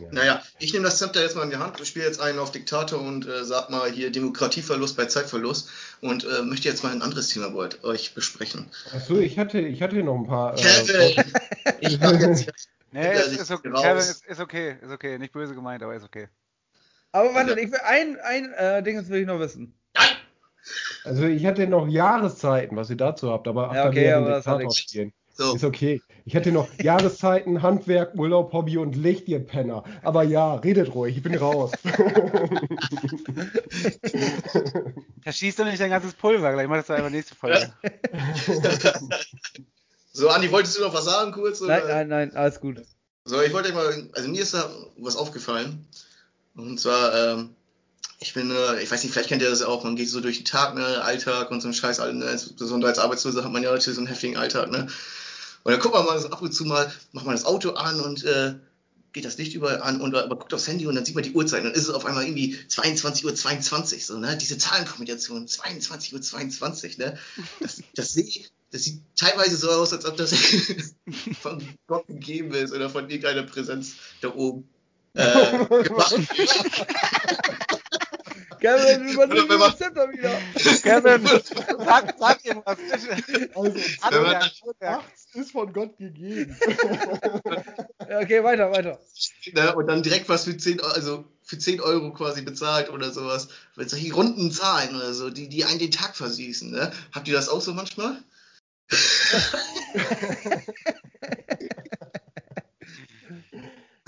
[0.00, 0.08] Ja.
[0.10, 3.00] Naja, ich nehme das Zepter jetzt mal in die Hand, spiele jetzt einen auf Diktator
[3.00, 7.28] und äh, sag mal hier Demokratieverlust bei Zeitverlust und äh, möchte jetzt mal ein anderes
[7.28, 8.66] Thema mit euch besprechen.
[8.92, 10.58] Achso, ich hatte, ich hatte noch ein paar.
[10.58, 11.24] Äh, Kevin!
[11.80, 12.52] ich jetzt.
[12.90, 13.70] Nee, ist, ist, okay.
[13.70, 15.18] Kevin, ist, ist, okay, ist okay.
[15.18, 16.28] Nicht böse gemeint, aber ist okay.
[17.12, 19.74] Aber warte, ich will ein, ein äh, Ding, das will ich noch wissen.
[21.04, 24.74] Also ich hatte noch Jahreszeiten, was ihr dazu habt, aber ja, okay, aber das hat
[24.74, 25.12] spielen.
[25.38, 25.54] So.
[25.54, 26.02] Ist okay.
[26.24, 29.84] Ich hätte noch Jahreszeiten, Handwerk, Urlaub, Hobby und Licht, ihr Penner.
[30.02, 31.70] Aber ja, redet ruhig, ich bin raus.
[35.22, 37.72] Verschießt doch nicht dein ganzes Pulver, gleich mach das einfach nächste Folge.
[40.18, 41.60] so, Andi, wolltest du noch was sagen kurz?
[41.62, 41.78] Oder?
[41.78, 42.82] Nein, nein, nein, alles gut.
[43.24, 45.86] So, ich wollte mal, also mir ist da was aufgefallen.
[46.56, 47.50] Und zwar, ähm,
[48.18, 50.38] ich bin, äh, ich weiß nicht, vielleicht kennt ihr das auch, man geht so durch
[50.38, 53.70] den Tag, ne, Alltag und so ein Scheiß, ne, besonders als Arbeitsloser hat man ja
[53.70, 54.88] natürlich so einen heftigen Alltag, ne.
[55.62, 58.00] Und dann guckt man mal so ab und zu mal, macht man das Auto an
[58.00, 58.54] und äh,
[59.12, 61.32] geht das Licht überall an und aber guckt aufs Handy und dann sieht man die
[61.32, 61.60] Uhrzeit.
[61.60, 64.36] Und dann ist es auf einmal irgendwie 22.22 Uhr, 22, so, ne?
[64.36, 67.18] Diese Zahlenkombination, 22.22 Uhr, 22, ne?
[67.60, 70.32] Das, das, sieht, das sieht teilweise so aus, als ob das
[71.40, 74.68] von Gott gegeben ist oder von irgendeiner Präsenz da oben
[75.14, 76.14] äh, gemacht.
[78.60, 80.30] Kevin, übernimm das Zepter wieder.
[80.82, 81.26] Kevin,
[81.84, 82.78] sag, sag ihm was.
[84.02, 86.56] Also, nachts ist von Gott gegeben.
[88.00, 88.98] okay, weiter, weiter.
[89.52, 93.48] Na, und dann direkt was für 10, also für 10 Euro quasi bezahlt oder sowas.
[93.76, 96.70] Mit solchen runden Zahlen oder so, die, die einen den Tag versüßen.
[96.70, 96.90] Ne?
[97.12, 98.22] Habt ihr das auch so manchmal?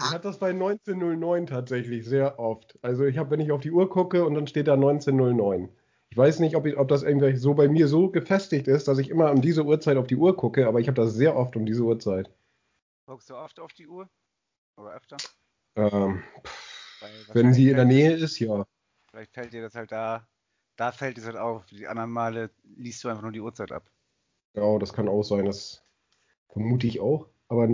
[0.01, 2.79] Ich hatte das bei 1909 tatsächlich sehr oft.
[2.83, 5.69] Also ich habe, wenn ich auf die Uhr gucke und dann steht da 1909.
[6.09, 8.99] Ich weiß nicht, ob, ich, ob das irgendwie so bei mir so gefestigt ist, dass
[8.99, 11.55] ich immer um diese Uhrzeit auf die Uhr gucke, aber ich habe das sehr oft
[11.55, 12.31] um diese Uhrzeit.
[13.07, 14.09] Guckst du oft auf die Uhr?
[14.77, 15.19] Oder öfter?
[15.77, 16.23] Ähm,
[17.33, 18.65] wenn sie in der Nähe ist, ja.
[19.11, 20.27] Vielleicht fällt dir das halt da,
[20.77, 21.67] da fällt es halt auf.
[21.67, 23.89] Die anderen Male liest du einfach nur die Uhrzeit ab.
[24.55, 25.83] Ja, das kann auch sein, das
[26.49, 27.29] vermute ich auch.
[27.49, 27.69] Aber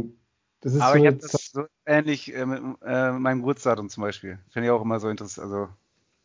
[0.60, 4.02] das ist Aber so ich habe das so ähnlich äh, mit äh, meinem Geburtsdatum zum
[4.02, 4.38] Beispiel.
[4.50, 5.44] Finde ich auch immer so interessant.
[5.46, 5.68] Also,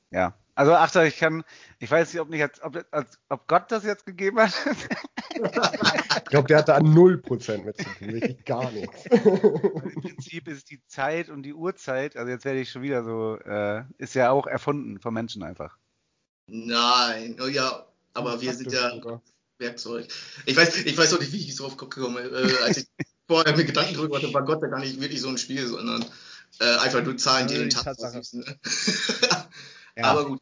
[0.10, 0.34] ja.
[0.56, 1.44] Also, ach, ich kann,
[1.80, 4.54] ich weiß nicht, ob, nicht als, ob, als, ob Gott das jetzt gegeben hat.
[5.34, 9.06] ich glaube, der hatte an 0% mit zu tun, richtig gar nichts.
[9.06, 13.38] Im Prinzip ist die Zeit und die Uhrzeit, also jetzt werde ich schon wieder so,
[13.38, 15.78] äh, ist ja auch erfunden von Menschen einfach.
[16.48, 18.92] Nein, oh ja, aber wir sind ja
[19.62, 20.08] Werkzeug.
[20.46, 22.88] Ich weiß, ich weiß auch nicht, wie ich so drauf gekommen bin, äh, als ich
[23.28, 26.04] vorher mir Gedanken drüber hatte, war Gott ja gar nicht wirklich so ein Spiel, sondern
[26.60, 27.98] äh, einfach nur Zahlen, die den Tag.
[27.98, 28.44] Ne?
[29.96, 30.04] ja.
[30.04, 30.42] Aber gut.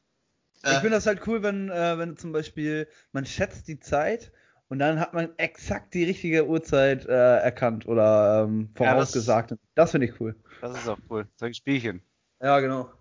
[0.64, 4.32] Ich finde das halt cool, wenn, äh, wenn zum Beispiel man schätzt die Zeit
[4.68, 9.52] und dann hat man exakt die richtige Uhrzeit äh, erkannt oder ähm, vorausgesagt.
[9.52, 10.36] Ja, das, das finde ich cool.
[10.62, 11.28] Das ist auch cool.
[11.38, 12.02] Solche Spielchen.
[12.42, 12.92] Ja, genau.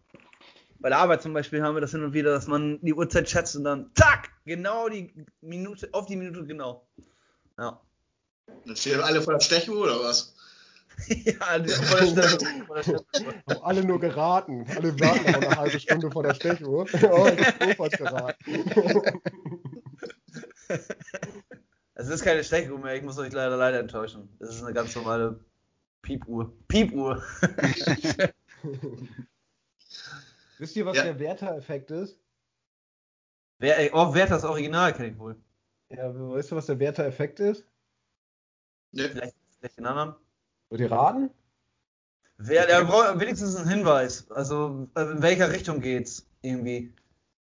[0.78, 3.28] Bei der Arbeit zum Beispiel haben wir das hin und wieder, dass man die Uhrzeit
[3.28, 6.88] schätzt und dann zack, genau die Minute, auf die Minute genau.
[7.56, 7.80] Ja.
[8.64, 10.34] Dann stehen alle vor der Stechuhr oder was?
[11.08, 12.96] ja, vor der Stechuhr.
[13.48, 14.66] Haben alle nur geraten.
[14.74, 16.86] Alle warten noch eine halbe Stunde vor der Stechuhr.
[16.92, 18.64] oh, ich hab geraten.
[21.94, 24.28] Es ist keine Stechuhr mehr, ich muss euch leider leider enttäuschen.
[24.40, 25.40] Es ist eine ganz normale
[26.02, 26.52] Piepuhr.
[26.68, 27.22] Piepuhr.
[30.58, 31.04] Wisst ihr, was ja.
[31.04, 32.17] der Werther-Effekt ist?
[33.58, 35.36] Wer, oh, Werthers Original kenne ich wohl.
[35.90, 37.64] Ja, weißt du, was der Werther-Effekt ist?
[38.92, 39.08] Ne.
[39.08, 40.14] Vielleicht, vielleicht den anderen.
[40.70, 41.30] Wollt ihr raten?
[42.36, 44.30] Wer, der braucht wenigstens einen Hinweis.
[44.30, 46.92] Also, äh, in welcher Richtung geht's irgendwie?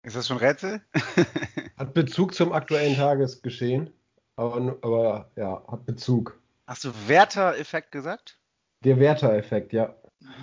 [0.03, 0.81] Ist das schon Rätsel?
[1.77, 3.91] hat Bezug zum aktuellen Tagesgeschehen.
[4.35, 6.39] Aber, aber ja, hat Bezug.
[6.65, 8.39] Hast du Werther-Effekt gesagt?
[8.83, 9.95] Der Werther-Effekt, ja.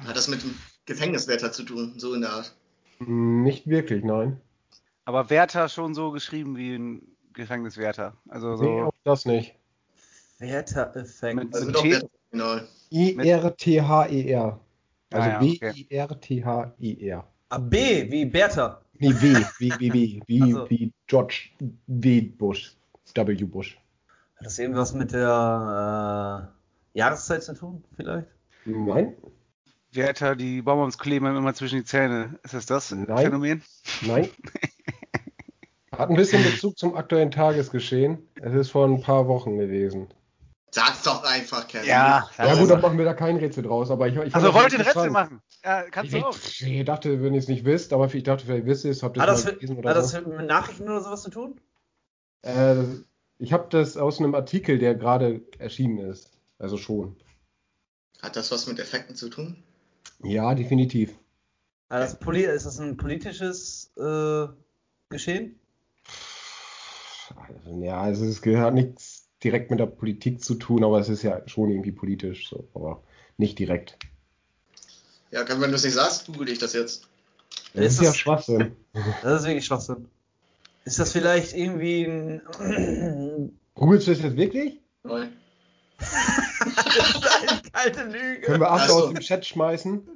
[0.07, 2.55] Hat das mit dem Gefängniswärter zu tun, so in der Art?
[3.01, 4.41] Nicht wirklich, nein.
[5.09, 7.01] Aber Wärter schon so geschrieben wie ein
[7.33, 8.15] Gefängniswärter.
[8.29, 8.65] Also so.
[8.65, 9.55] Nee, auch das nicht.
[10.39, 11.55] Werther-Effekt.
[11.55, 11.73] Also
[12.31, 12.59] genau.
[12.91, 14.61] I-R-T-H-E-R.
[15.11, 17.25] Also ah, B-I-R-T-H-E-R.
[17.49, 18.83] Ah, B, wie Bertha.
[18.99, 20.69] Nee, W, wie, wie, wie, wie, also.
[20.69, 21.53] wie George
[21.87, 22.21] W.
[22.21, 22.77] Bush.
[23.15, 23.45] W.
[23.45, 23.79] Bush.
[24.37, 26.53] Hat das irgendwas mit der
[26.95, 28.29] äh, Jahreszeit zu tun, vielleicht?
[28.67, 29.17] Nein.
[29.91, 32.39] Wärter, die Bonbons kleben immer zwischen die Zähne.
[32.43, 33.17] Ist das das Nein.
[33.17, 33.63] Phänomen?
[34.03, 34.29] Nein.
[35.93, 38.29] Hat ein bisschen Bezug zum aktuellen Tagesgeschehen.
[38.41, 40.09] Es ist vor ein paar Wochen gewesen.
[40.71, 41.89] Sag's doch einfach, Kevin.
[41.89, 44.55] Ja, Ja gut, dann machen wir da kein Rätsel draus, aber ich, ich Also das
[44.55, 44.85] wollt ihr ein.
[44.85, 45.41] Rätsel machen?
[45.65, 46.37] Ja, kannst du auch.
[46.37, 49.03] Ich, ich dachte, wenn ihr es nicht wisst, aber ich dachte, vielleicht wisst ihr es,
[49.03, 50.21] habt ihr Hat es das, mal gelesen hat oder das so.
[50.21, 51.59] mit Nachrichten oder sowas zu tun?
[52.43, 52.83] Äh,
[53.39, 56.31] ich habe das aus einem Artikel, der gerade erschienen ist.
[56.59, 57.17] Also schon.
[58.21, 59.63] Hat das was mit Effekten zu tun?
[60.23, 61.15] Ja, definitiv.
[61.89, 64.49] Ah, das Poli ist das ein politisches äh,
[65.09, 65.59] Geschehen?
[67.81, 71.43] Ja, also es hat nichts direkt mit der Politik zu tun, aber es ist ja
[71.49, 73.03] schon irgendwie politisch, so, aber
[73.37, 73.97] nicht direkt.
[75.31, 77.07] Ja, wenn du es nicht sagst, google ich das jetzt.
[77.75, 78.77] Das Ist ist ja das- Schwachsinn.
[79.23, 80.09] Das ist wirklich Schwachsinn.
[80.85, 83.53] Ist das vielleicht irgendwie ein.
[83.75, 84.81] Googelst du das jetzt wirklich?
[85.05, 85.37] Nein.
[85.99, 88.41] das ist eine kalte Lüge.
[88.41, 88.95] Können wir acht Ach so.
[89.05, 90.09] aus dem Chat schmeißen?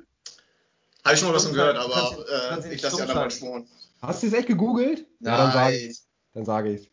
[1.05, 3.03] Habe ich schon mal was von gehört, aber Kannst du- kannst äh, ich lasse die
[3.03, 3.67] anderen mal schmoren.
[4.01, 5.07] Hast du es echt gegoogelt?
[5.21, 6.01] Ja, dann sage ich
[6.35, 6.92] Dann sage ich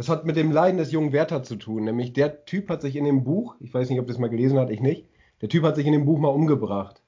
[0.00, 1.84] Das hat mit dem Leiden des jungen Werther zu tun.
[1.84, 4.58] Nämlich der Typ hat sich in dem Buch, ich weiß nicht, ob das mal gelesen
[4.58, 5.04] hat, ich nicht,
[5.42, 7.02] der Typ hat sich in dem Buch mal umgebracht.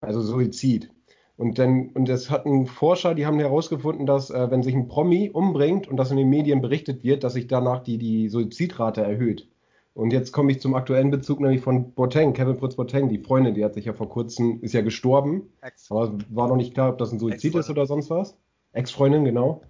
[0.00, 0.90] Also Suizid.
[1.36, 5.30] Und dann, und das hatten Forscher, die haben herausgefunden, dass äh, wenn sich ein Promi
[5.30, 9.48] umbringt und das in den Medien berichtet wird, dass sich danach die, die Suizidrate erhöht.
[9.94, 13.54] Und jetzt komme ich zum aktuellen Bezug, nämlich von Boateng, Kevin Prince Boateng, die Freundin,
[13.54, 15.42] die hat sich ja vor kurzem, ist ja gestorben.
[15.60, 15.92] Ex.
[15.92, 18.36] Aber es war noch nicht klar, ob das ein Suizid ist oder sonst was.
[18.72, 19.62] Ex-Freundin, genau.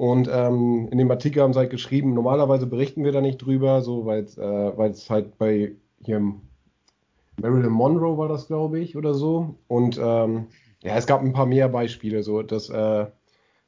[0.00, 3.82] Und ähm, in dem Artikel haben sie halt geschrieben, normalerweise berichten wir da nicht drüber,
[3.82, 6.36] so weil es äh, halt bei hier
[7.38, 9.56] Marilyn Monroe war das, glaube ich, oder so.
[9.68, 10.46] Und ähm,
[10.82, 13.08] ja, es gab ein paar mehr Beispiele, so dass, äh,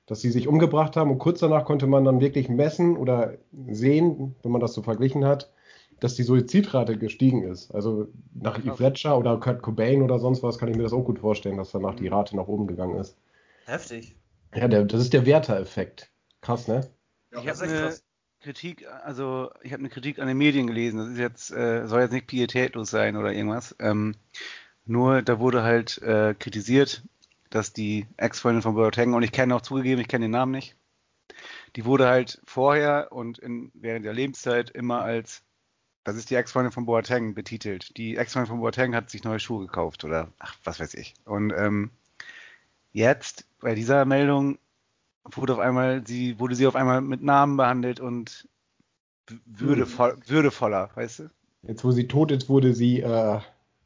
[0.07, 3.35] dass sie sich umgebracht haben und kurz danach konnte man dann wirklich messen oder
[3.69, 5.53] sehen, wenn man das so verglichen hat,
[6.01, 7.75] dass die Suizidrate gestiegen ist.
[7.75, 11.05] Also nach Heath Ledger oder Kurt Cobain oder sonst was kann ich mir das auch
[11.05, 13.19] gut vorstellen, dass danach die Rate nach oben gegangen ist.
[13.67, 14.17] Heftig.
[14.55, 16.09] Ja, der, das ist der Werter-Effekt.
[16.43, 16.91] Krass, ne?
[17.33, 17.97] Ja, Ich habe eine.
[18.43, 20.99] Kritik, also ich habe eine Kritik an den Medien gelesen.
[20.99, 23.75] Das ist jetzt, äh, soll jetzt nicht pietätlos sein oder irgendwas.
[23.79, 24.17] Ähm,
[24.85, 27.03] nur da wurde halt äh, kritisiert,
[27.51, 30.75] dass die Ex-Freundin von Boateng, und ich kenne auch zugegeben, ich kenne den Namen nicht,
[31.77, 35.43] die wurde halt vorher und in, während der Lebenszeit immer als,
[36.03, 37.97] das ist die Ex-Freundin von Boateng betitelt.
[37.97, 41.15] Die Ex-Freundin von Boateng hat sich neue Schuhe gekauft oder ach, was weiß ich.
[41.25, 41.91] Und ähm,
[42.93, 44.59] jetzt bei dieser Meldung
[45.25, 48.49] wurde auf einmal, sie, wurde sie auf einmal mit Namen behandelt und
[49.47, 51.31] würdevoll, würdevoller, weißt du?
[51.63, 53.41] Jetzt, wo sie tot ist, wurde sie äh,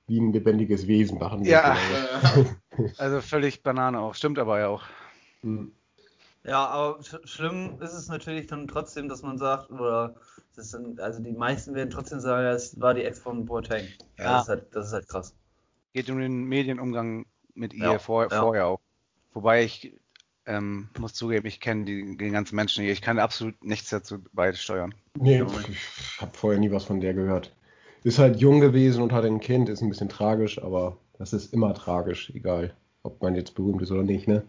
[0.07, 1.51] wie ein lebendiges Wesen behandelt.
[1.51, 1.75] Ja.
[1.75, 2.45] Äh,
[2.99, 4.15] Also völlig Banane auch.
[4.15, 4.83] Stimmt aber ja auch.
[5.43, 5.73] Hm.
[6.45, 10.15] Ja, aber sch schlimm ist es natürlich dann trotzdem, dass man sagt, oder
[10.55, 13.87] das sind, also die meisten werden trotzdem sagen, es war die Ex von Boateng.
[14.19, 14.33] Ja, Ja.
[14.33, 15.35] Das, ist halt, das ist halt krass.
[15.93, 18.41] Geht um den Medienumgang mit ihr Ja, vor, ja.
[18.41, 18.81] vorher auch.
[19.33, 19.99] Wobei ich
[20.47, 22.93] ähm, muss zugeben, ich kenne die, den ganzen Menschen hier.
[22.93, 24.95] Ich kann absolut nichts dazu beisteuern.
[25.19, 27.55] Nee, ich habe vorher nie was von der gehört.
[28.05, 31.53] Ist halt jung gewesen und hat ein Kind, ist ein bisschen tragisch, aber das ist
[31.53, 34.45] immer tragisch, egal, ob man jetzt berühmt ist oder nicht, ne?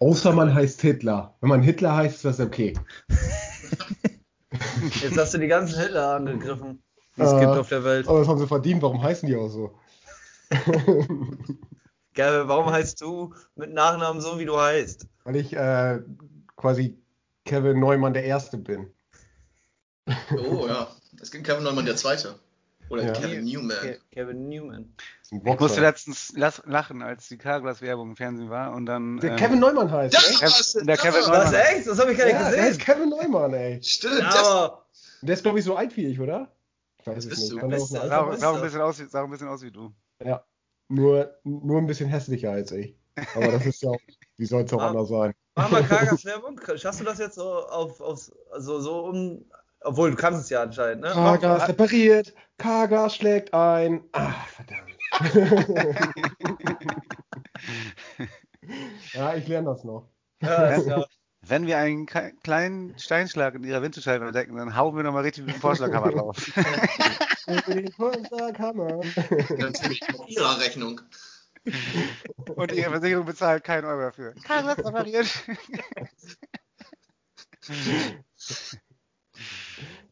[0.00, 1.34] Außer man heißt Hitler.
[1.40, 2.74] Wenn man Hitler heißt, ist das okay.
[5.02, 6.82] Jetzt hast du die ganzen Hitler angegriffen,
[7.16, 8.06] die es Äh, gibt auf der Welt.
[8.08, 9.78] Aber das haben sie verdient, warum heißen die auch so?
[12.18, 15.06] Gell, warum heißt du mit Nachnamen so, wie du heißt?
[15.22, 16.00] Weil ich äh,
[16.56, 17.00] quasi
[17.44, 18.92] Kevin Neumann der Erste bin.
[20.36, 20.88] oh ja,
[21.22, 22.34] es gibt Kevin Neumann der Zweite.
[22.90, 23.12] Oder Ja.
[23.12, 23.76] Kevin Newman.
[23.80, 24.92] Ke Kevin Newman.
[25.30, 29.18] Ich musste letztens lachen, als die Carglass-Werbung im Fernsehen war und dann.
[29.18, 30.16] Der ähm, Kevin Neumann heißt.
[30.16, 30.42] Echt?
[30.42, 31.52] was, der Kevin ja, Neumann.
[31.52, 31.86] Was, echt?
[31.86, 32.96] Das habe ich gar nicht Ja, der ist gesehen.
[32.96, 33.80] Kevin Neumann, ey.
[33.80, 34.86] Stimmt, Ja, das, aber
[35.22, 36.50] Der ist, glaube ich, so alt wie ich, oder?
[36.98, 37.62] Ich weiß es bist nicht.
[37.62, 39.92] sah auch ein bisschen aus wie du.
[40.24, 40.42] Ja.
[40.88, 42.96] Nur, nur ein bisschen hässlicher als ich.
[43.34, 44.00] Aber das ist ja auch,
[44.36, 44.88] wie soll es auch Ah.
[44.88, 45.34] anders sein?
[45.54, 46.60] mach mal Kargas Werbung.
[46.76, 49.44] Schaffst du das jetzt so auf, aufs, also so um,
[49.80, 51.08] obwohl du kannst es ja anscheinend, ne?
[51.14, 54.04] Mach- Kargas repariert, Kargas schlägt ein.
[54.12, 54.96] Ah, verdammt.
[59.12, 60.08] ja, ich lerne das noch.
[60.42, 61.06] Ja, ja.
[61.48, 65.54] Wenn wir einen kleinen Steinschlag in ihrer Windschutzscheibe entdecken, dann hauen wir nochmal richtig mit
[65.54, 66.36] dem Vorschlaghammer drauf.
[67.66, 69.00] Den Vorschlaghammer.
[69.56, 71.00] natürlich auf ihrer Rechnung.
[72.54, 74.34] Und ihre Versicherung bezahlt keinen Euro dafür.
[74.44, 75.26] Carglass repariert.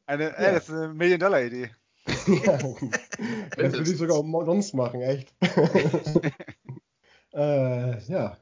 [0.07, 1.70] Eine, ey, das ist eine Million-Dollar-Idee.
[2.28, 2.59] Ja,
[3.57, 5.34] das würde ich sogar umsonst machen, echt.
[7.34, 8.39] äh, ja.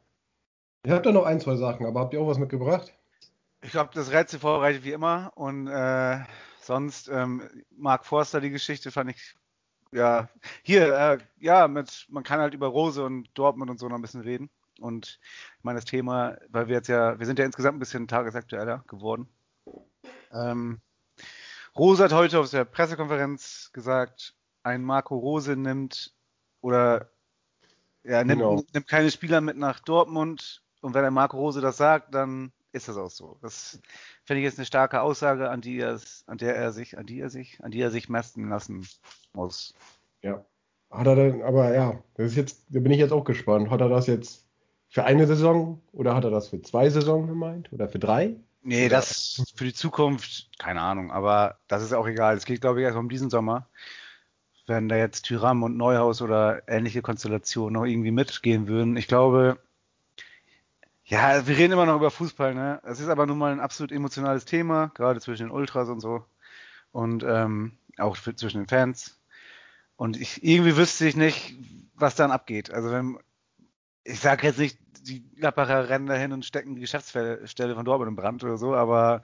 [0.85, 2.93] Ich habe da noch ein, zwei Sachen, aber habt ihr auch was mitgebracht?
[3.63, 5.33] Ich glaube, das Rätsel vorbereitet wie immer.
[5.35, 6.19] Und äh,
[6.61, 9.35] sonst, ähm, Mark Forster, die Geschichte fand ich,
[9.93, 10.29] ja,
[10.63, 14.03] hier, äh, ja, mit, man kann halt über Rose und Dortmund und so noch ein
[14.03, 14.51] bisschen reden.
[14.79, 15.19] Und
[15.57, 18.85] ich meine, das Thema, weil wir jetzt ja, wir sind ja insgesamt ein bisschen tagesaktueller
[18.87, 19.27] geworden.
[20.33, 20.83] Ähm,
[21.75, 26.13] Rose hat heute auf der Pressekonferenz gesagt, ein Marco Rose nimmt
[26.61, 27.11] oder
[28.03, 28.63] ja, nimmt, genau.
[28.75, 32.89] nimmt keine Spieler mit nach Dortmund und wenn der Marco Rose das sagt, dann ist
[32.89, 33.39] das auch so.
[33.41, 33.81] Das
[34.25, 37.21] finde ich jetzt eine starke Aussage, an die er, an der er sich, an die
[37.21, 38.87] er sich, an die er sich messen lassen
[39.33, 39.75] muss.
[40.23, 40.45] Ja.
[40.91, 43.71] Hat er denn, aber ja, das ist jetzt, da bin ich jetzt auch gespannt.
[43.71, 44.47] Hat er das jetzt
[44.89, 47.73] für eine Saison oder hat er das für zwei Saisonen gemeint?
[47.73, 48.37] Oder für drei?
[48.63, 52.37] Nee, das für die Zukunft, keine Ahnung, aber das ist auch egal.
[52.37, 53.69] Es geht, glaube ich, erst um diesen Sommer.
[54.67, 58.97] Wenn da jetzt Tyram und Neuhaus oder ähnliche Konstellationen noch irgendwie mitgehen würden.
[58.97, 59.59] Ich glaube,
[61.05, 62.81] ja, wir reden immer noch über Fußball, ne?
[62.85, 66.25] Es ist aber nun mal ein absolut emotionales Thema, gerade zwischen den Ultras und so.
[66.93, 69.21] Und ähm, auch für, zwischen den Fans.
[69.97, 71.57] Und ich irgendwie wüsste ich nicht,
[71.95, 72.71] was dann abgeht.
[72.73, 73.19] Also wenn,
[74.05, 78.17] ich sage jetzt nicht, die Gladbacher rennen dahin und stecken die Geschäftsstelle von Dortmund in
[78.17, 79.23] Brand oder so, aber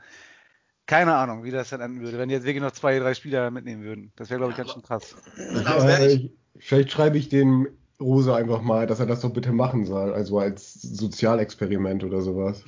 [0.87, 3.51] keine Ahnung, wie das dann enden würde, wenn die jetzt wirklich noch zwei, drei Spieler
[3.51, 4.13] mitnehmen würden.
[4.17, 5.17] Das wäre, glaube ich, ganz schön krass.
[5.39, 6.29] Äh,
[6.59, 7.69] vielleicht schreibe ich dem
[8.01, 12.63] Rose einfach mal, dass er das doch bitte machen soll, also als Sozialexperiment oder sowas.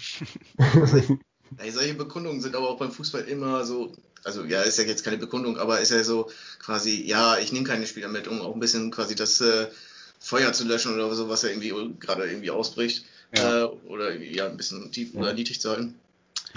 [1.59, 3.93] Ey, solche Bekundungen sind aber auch beim Fußball immer so,
[4.25, 7.67] also ja, ist ja jetzt keine Bekundung, aber ist ja so quasi, ja, ich nehme
[7.67, 9.67] keine Spieler mit, um auch ein bisschen quasi das äh,
[10.19, 13.05] Feuer zu löschen oder so, was ja irgendwie gerade irgendwie ausbricht.
[13.37, 13.65] Ja.
[13.65, 15.21] Äh, oder ja, ein bisschen tief ja.
[15.21, 15.99] oder niedrig zu halten.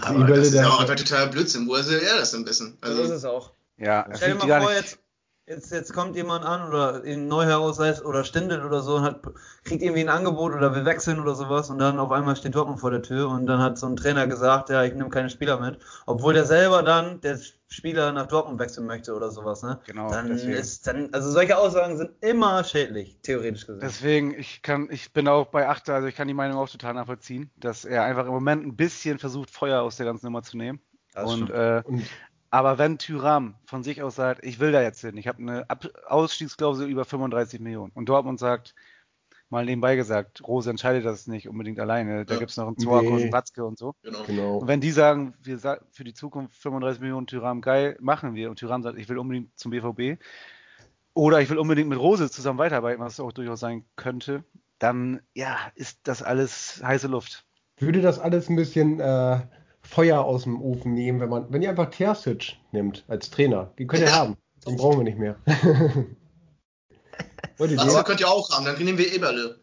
[0.02, 1.68] Aber das ist ja auch einfach total Blödsinn.
[1.68, 2.78] Woher soll er das denn wissen?
[2.82, 3.52] Also, so ist es auch.
[3.78, 5.00] Ja, Stell dir mal vor, jetzt,
[5.48, 9.22] jetzt, jetzt kommt jemand an oder in Neuhaus oder Stindel oder so und hat,
[9.64, 12.80] kriegt irgendwie ein Angebot oder will wechseln oder sowas und dann auf einmal steht Dortmund
[12.80, 15.60] vor der Tür und dann hat so ein Trainer gesagt, ja, ich nehme keine Spieler
[15.60, 19.80] mit, obwohl der selber dann der Spieler nach Dortmund wechseln möchte oder sowas, ne?
[19.86, 20.10] Genau.
[20.10, 20.54] Dann deswegen.
[20.54, 23.82] ist dann, also solche Aussagen sind immer schädlich, theoretisch gesehen.
[23.82, 26.94] Deswegen, ich kann, ich bin auch bei Achter, also ich kann die Meinung auch total
[26.94, 30.58] nachvollziehen, dass er einfach im Moment ein bisschen versucht, Feuer aus der ganzen Nummer zu
[30.58, 30.80] nehmen.
[31.16, 32.04] Und, äh, und
[32.56, 35.70] aber wenn Tyram von sich aus sagt, ich will da jetzt hin, ich habe eine
[35.70, 38.76] Ab Ausstiegsklausel über 35 Millionen und Dortmund sagt,
[39.50, 42.40] mal nebenbei gesagt, Rose entscheidet das nicht unbedingt alleine, da ja.
[42.40, 43.10] gibt es noch einen Zorg nee.
[43.10, 43.94] und einen Watzke und so.
[44.04, 44.24] Genau.
[44.24, 44.58] genau.
[44.60, 45.60] Und wenn die sagen, wir
[45.92, 49.60] für die Zukunft 35 Millionen Tyram geil, machen wir und Tyram sagt, ich will unbedingt
[49.60, 50.18] zum BVB
[51.14, 54.46] oder ich will unbedingt mit Rose zusammen weiterarbeiten, was auch durchaus sein könnte,
[54.80, 57.46] dann ja, ist das alles heiße Luft.
[57.80, 59.42] Würde das alles ein bisschen äh,
[59.86, 63.72] Feuer aus dem Ofen nehmen, wenn man, wenn ihr einfach Terzic nimmt als Trainer.
[63.78, 64.38] Den könnt ihr haben.
[64.66, 65.38] Den brauchen wir nicht mehr.
[67.58, 69.60] Wasser könnt ihr auch haben, dann nehmen wir Eberle.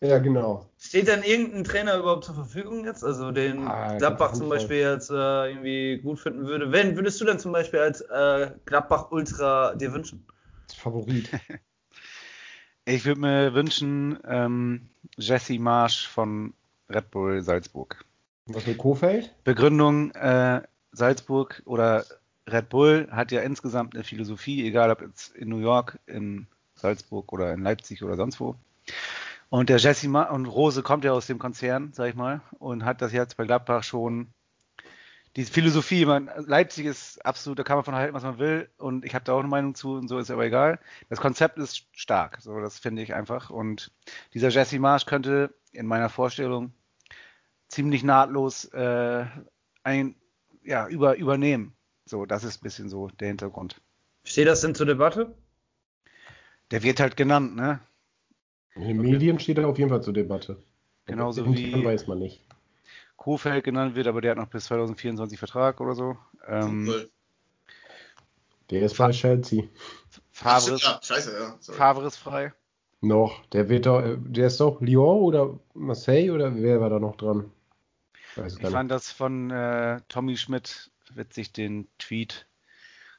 [0.00, 0.66] Ja, genau.
[0.78, 3.04] Steht dann irgendein Trainer überhaupt zur Verfügung jetzt?
[3.04, 6.72] Also den ah, Gladbach zum Beispiel jetzt äh, irgendwie gut finden würde.
[6.72, 10.26] Wen würdest du denn zum Beispiel als äh, Gladbach Ultra dir wünschen?
[10.62, 11.28] Als Favorit.
[12.86, 14.88] ich würde mir wünschen ähm,
[15.18, 16.54] Jesse Marsch von
[16.88, 18.02] Red Bull Salzburg.
[18.46, 19.34] Was mit Kofeld?
[19.44, 20.62] Begründung, äh,
[20.92, 22.04] Salzburg oder
[22.46, 27.32] Red Bull hat ja insgesamt eine Philosophie, egal ob jetzt in New York, in Salzburg
[27.32, 28.56] oder in Leipzig oder sonst wo.
[29.50, 32.84] Und der Jesse Ma und Rose kommt ja aus dem Konzern, sag ich mal, und
[32.84, 34.28] hat das jetzt bei Gladbach schon
[35.36, 36.06] diese Philosophie.
[36.06, 39.24] Man, Leipzig ist absolut, da kann man von halten, was man will, und ich habe
[39.24, 40.78] da auch eine Meinung zu, und so ist aber egal.
[41.08, 43.50] Das Konzept ist stark, so das finde ich einfach.
[43.50, 43.92] Und
[44.34, 46.72] dieser Jesse Marsch könnte in meiner Vorstellung
[47.70, 49.24] ziemlich nahtlos äh,
[49.82, 50.14] ein,
[50.62, 51.74] ja, über, übernehmen.
[52.04, 53.80] So, das ist ein bisschen so der Hintergrund.
[54.24, 55.34] Steht das denn zur Debatte?
[56.70, 57.80] Der wird halt genannt, ne?
[58.74, 60.62] In den Medien steht er auf jeden Fall zur Debatte.
[61.06, 62.44] Genauso wie weiß man nicht.
[63.16, 66.16] Kofeld genannt wird, aber der hat noch bis 2024 Vertrag oder so.
[66.46, 66.92] Ähm,
[68.70, 69.64] der ist bei Chelsea.
[70.30, 71.74] Favre ist, ja, scheiße, ja.
[71.74, 72.52] Favre ist frei.
[73.00, 73.44] Noch.
[73.46, 77.50] Der wird doch, der ist doch Lyon oder Marseille oder wer war da noch dran?
[78.36, 82.46] Ich fand das von äh, Tommy Schmidt witzig, den Tweet.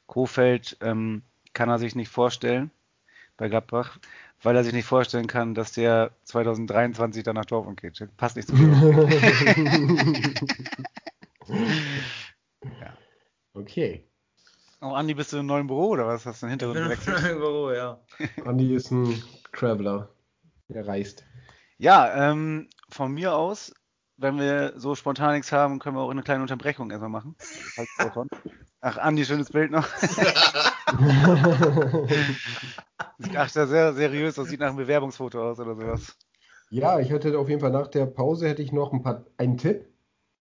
[0.07, 2.71] Kofeld ähm, kann er sich nicht vorstellen
[3.37, 3.97] bei Gladbach,
[4.41, 7.99] weil er sich nicht vorstellen kann, dass der 2023 dann nach Dortmund geht.
[7.99, 9.09] Das passt nicht zu mir.
[12.63, 12.97] ja.
[13.53, 14.05] Okay.
[14.81, 16.25] Oh, Andi, bist du im neuen Büro oder was?
[16.25, 17.17] Hast du einen Hintergrund gewechselt?
[17.17, 17.99] Im neuen Büro, ja.
[18.45, 19.21] Andi ist ein
[19.53, 20.09] Traveler.
[20.69, 21.23] Er reist.
[21.77, 23.73] Ja, ähm, von mir aus
[24.21, 27.35] wenn wir so spontan nichts haben, können wir auch eine kleine Unterbrechung erstmal machen.
[28.79, 29.87] Ach, Andi, schönes Bild noch.
[33.35, 36.15] ach, sehr seriös aus, sieht nach einem Bewerbungsfoto aus oder sowas.
[36.69, 39.57] Ja, ich hätte auf jeden Fall nach der Pause hätte ich noch ein paar einen
[39.57, 39.87] Tipp.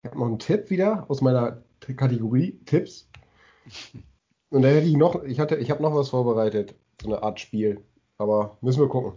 [0.02, 3.10] Ich habe noch einen Tipp wieder aus meiner Kategorie Tipps.
[4.50, 7.40] Und da hätte ich noch, ich hatte, ich habe noch was vorbereitet, so eine Art
[7.40, 7.84] Spiel.
[8.18, 9.14] Aber müssen wir gucken.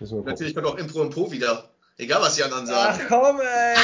[0.00, 0.30] Müssen wir gucken.
[0.30, 1.71] Natürlich kommt auch Impro und Po wieder.
[1.98, 3.00] Egal, was die anderen sagen.
[3.02, 3.76] Ach komm, ey.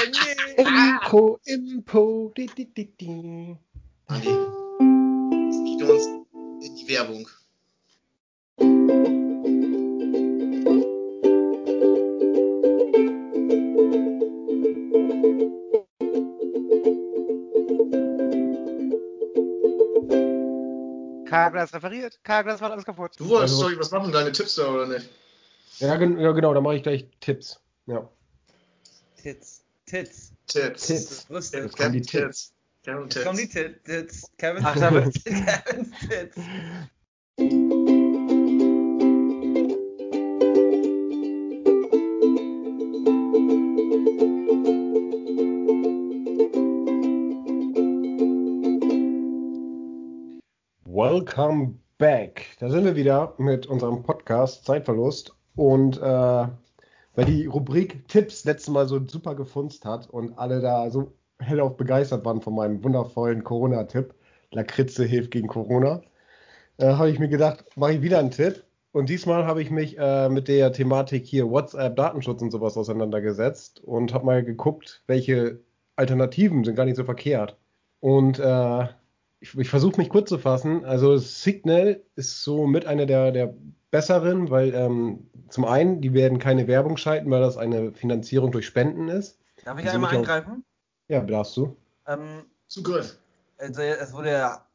[0.57, 0.65] Nee.
[1.05, 2.33] Impo, Impo.
[2.37, 3.57] Di, di, di, di.
[4.07, 4.59] Andi.
[5.89, 6.07] wir uns
[6.61, 7.29] in die Werbung.
[21.27, 22.19] Carglass referiert.
[22.25, 23.13] Carglass macht alles kaputt.
[23.19, 25.09] Du wolltest also, doch was machen, deine Tipps da, oder nicht?
[25.79, 27.61] Ja, ja genau, da mache ich gleich Tipps.
[27.89, 28.07] Ja.
[29.17, 29.65] Tits.
[29.87, 30.33] Tits.
[30.47, 30.87] Tits.
[30.87, 31.25] Tits.
[31.25, 31.59] Brüste.
[31.61, 32.53] Jetzt kommen die Tits.
[32.85, 33.83] Kevin Jetzt kommen die Tits.
[33.83, 34.31] Tits.
[34.37, 36.37] Kevin Ach, da wird- Kevin's Tits.
[50.85, 52.47] Welcome back.
[52.61, 55.35] Da sind wir wieder mit unserem Podcast Zeitverlust.
[55.55, 56.47] Und äh,
[57.19, 61.77] weil die Rubrik Tipps letztes Mal so super gefunzt hat und alle da so hellauf
[61.77, 64.15] begeistert waren von meinem wundervollen Corona-Tipp,
[64.53, 66.01] Lakritze hilft gegen Corona,
[66.77, 68.63] äh, habe ich mir gedacht, mache ich wieder einen Tipp.
[68.93, 73.83] Und diesmal habe ich mich äh, mit der Thematik hier WhatsApp, Datenschutz und sowas auseinandergesetzt
[73.83, 75.59] und habe mal geguckt, welche
[75.97, 77.57] Alternativen sind gar nicht so verkehrt.
[77.99, 78.87] Und äh,
[79.41, 80.85] ich, ich versuche mich kurz zu fassen.
[80.85, 83.55] Also Signal ist so mit einer der, der
[83.91, 88.67] besseren, weil ähm, zum einen, die werden keine Werbung schalten, weil das eine Finanzierung durch
[88.67, 89.39] Spenden ist.
[89.65, 90.65] Darf ich sind einmal eingreifen?
[91.09, 91.77] Ja, darfst du.
[92.07, 93.19] Ähm, Zugriff.
[93.59, 94.67] also es wurde ja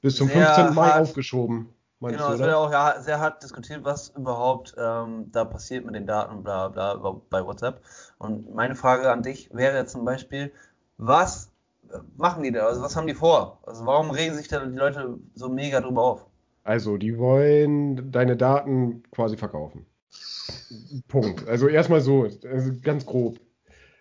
[0.00, 0.74] Bis zum Sehr 15.
[0.74, 1.02] Mai hart.
[1.02, 1.68] aufgeschoben,
[2.00, 5.84] meinst Genau, du, es ja auch ja, sehr hart diskutiert, was überhaupt ähm, da passiert
[5.84, 7.82] mit den Daten und bla bla bla bei WhatsApp.
[8.18, 10.52] Und meine Frage an dich wäre jetzt zum Beispiel,
[10.98, 11.52] was
[12.16, 12.66] machen die da?
[12.66, 13.60] Also was haben die vor?
[13.66, 16.26] Also warum regen sich da die Leute so mega drüber auf?
[16.64, 19.86] Also, die wollen deine Daten quasi verkaufen.
[21.06, 21.46] Punkt.
[21.48, 23.38] Also erstmal so, also ganz grob.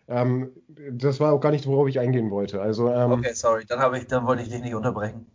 [0.08, 0.52] Ähm,
[0.92, 2.62] das war auch gar nicht, worauf ich eingehen wollte.
[2.62, 5.28] Also, ähm, Okay, sorry, dann ich, dann wollte ich dich nicht unterbrechen.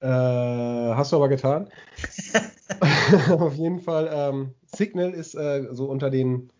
[0.00, 1.68] Äh, hast du aber getan.
[3.30, 6.50] Auf jeden Fall, ähm, Signal ist äh, so unter den,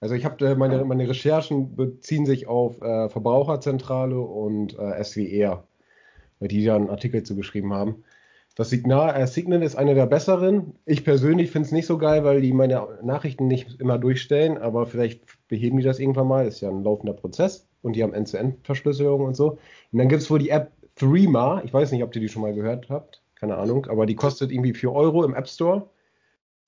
[0.00, 5.64] also ich habe äh, meine, meine Recherchen beziehen sich auf äh, Verbraucherzentrale und äh, SWR,
[6.38, 8.04] weil die da einen Artikel zu geschrieben haben.
[8.56, 10.74] Das Signal, äh, Signal ist eine der besseren.
[10.86, 14.86] Ich persönlich finde es nicht so geil, weil die meine Nachrichten nicht immer durchstellen, aber
[14.86, 16.46] vielleicht beheben die das irgendwann mal.
[16.46, 19.58] Ist ja ein laufender Prozess und die haben End-zu-End-Verschlüsselung und so.
[19.92, 21.62] Und dann gibt es wohl die App Threema.
[21.64, 23.22] Ich weiß nicht, ob ihr die schon mal gehört habt.
[23.34, 25.90] Keine Ahnung, aber die kostet irgendwie 4 Euro im App Store.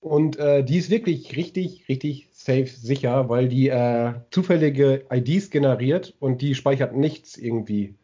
[0.01, 6.15] Und äh, die ist wirklich richtig, richtig safe sicher, weil die äh, zufällige IDs generiert
[6.21, 7.95] und die speichert nichts irgendwie.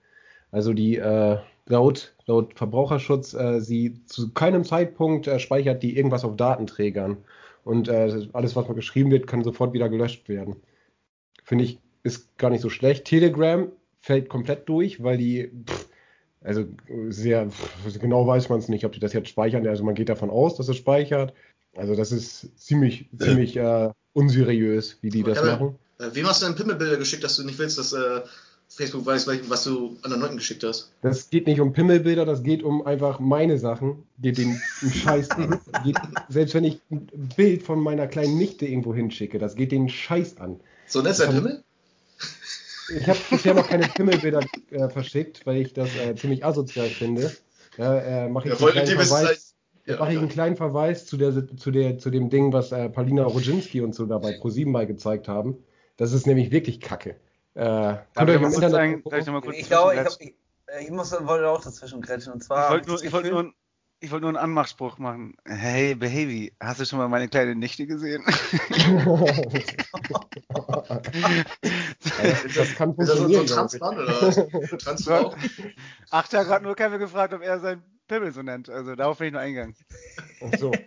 [0.51, 6.25] Also die äh, laut, laut Verbraucherschutz, äh, sie zu keinem Zeitpunkt äh, speichert die irgendwas
[6.25, 7.19] auf Datenträgern.
[7.65, 10.57] Und äh, alles, was mal geschrieben wird, kann sofort wieder gelöscht werden.
[11.45, 13.07] Finde ich, ist gar nicht so schlecht.
[13.07, 13.69] Telegram
[14.01, 15.89] fällt komplett durch, weil die, pff,
[16.43, 16.67] also
[17.09, 19.67] sehr, pff, genau weiß man es nicht, ob die das jetzt speichern.
[19.67, 21.33] Also man geht davon aus, dass es speichert.
[21.77, 25.75] Also das ist ziemlich, ziemlich äh, unseriös, wie die das Aber- machen.
[25.99, 28.23] Äh, wem hast du denn Pimmelbilder geschickt, dass du nicht willst, dass äh,
[28.69, 30.91] Facebook weiß, was du anderen Leuten geschickt hast?
[31.03, 34.03] Das geht nicht um Pimmelbilder, das geht um einfach meine Sachen.
[34.19, 35.61] Geht den einen Scheiß an.
[35.85, 35.97] Geht,
[36.29, 37.07] selbst wenn ich ein
[37.37, 40.61] Bild von meiner kleinen Nichte irgendwo hinschicke, das geht den Scheiß an.
[40.89, 41.63] So nett sein Pimmel?
[42.99, 47.35] Ich habe bisher noch keine Pimmelbilder äh, verschickt, weil ich das äh, ziemlich asozial finde.
[47.79, 49.54] Ja, äh, mache ich, Ja, wollt einen ihr kleinen wissen, Verweis-
[49.87, 52.89] ja, mache ich einen kleinen Verweis zu, der, zu, der, zu dem Ding, was äh,
[52.89, 55.59] Paulina Rodzinski und so dabei ProSieben mal gezeigt haben.
[55.97, 57.17] Das ist nämlich wirklich Kacke.
[57.55, 60.21] Äh, könnt ich ihr mal kurz darf ich noch mal kurz Ich glaube, ich, hab,
[60.21, 60.35] ich,
[60.81, 62.33] ich muss, wollte auch dazwischen grätschen.
[62.33, 62.65] Und zwar.
[62.65, 63.53] Ich wollte nur, ich wollte nur,
[64.05, 65.35] ich wollte nur einen Anmachspruch machen.
[65.47, 68.23] Hey, Baby, hast du schon mal meine kleine Nichte gesehen?
[72.55, 73.47] das kann Ist das so, ein.
[73.47, 74.35] Transmann oder was?
[74.85, 75.35] Transfrau?
[76.11, 78.69] Ach, da hat gerade nur Kevin gefragt, ob er seinen Pimmel so nennt.
[78.69, 79.75] Also darauf bin ich nur eingegangen.
[80.43, 80.71] Ach so.
[80.73, 80.81] ja,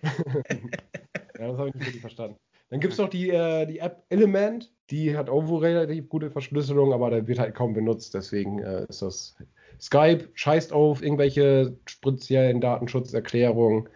[1.39, 2.38] das habe ich nicht wirklich verstanden.
[2.70, 6.30] Dann gibt es noch die, äh, die App Element, die hat auch wohl relativ gute
[6.30, 9.36] Verschlüsselung, aber da wird halt kaum benutzt, deswegen äh, ist das
[9.80, 13.89] Skype scheißt auf irgendwelche speziellen Datenschutzerklärungen.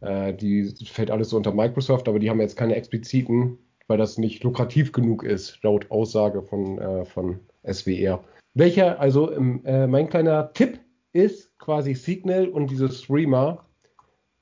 [0.00, 4.18] Äh, die fällt alles so unter Microsoft, aber die haben jetzt keine expliziten, weil das
[4.18, 8.22] nicht lukrativ genug ist, laut Aussage von, äh, von SWR.
[8.54, 10.78] Welcher, also ähm, äh, mein kleiner Tipp
[11.12, 13.64] ist quasi Signal und dieses Streamer.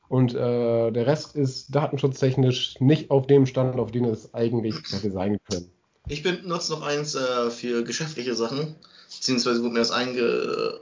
[0.09, 5.11] Und äh, der Rest ist datenschutztechnisch nicht auf dem Stand, auf dem es eigentlich hätte
[5.11, 5.71] sein können.
[6.09, 8.75] Ich benutze noch eins äh, für geschäftliche Sachen,
[9.23, 10.81] beziehungsweise wurde mir das einge...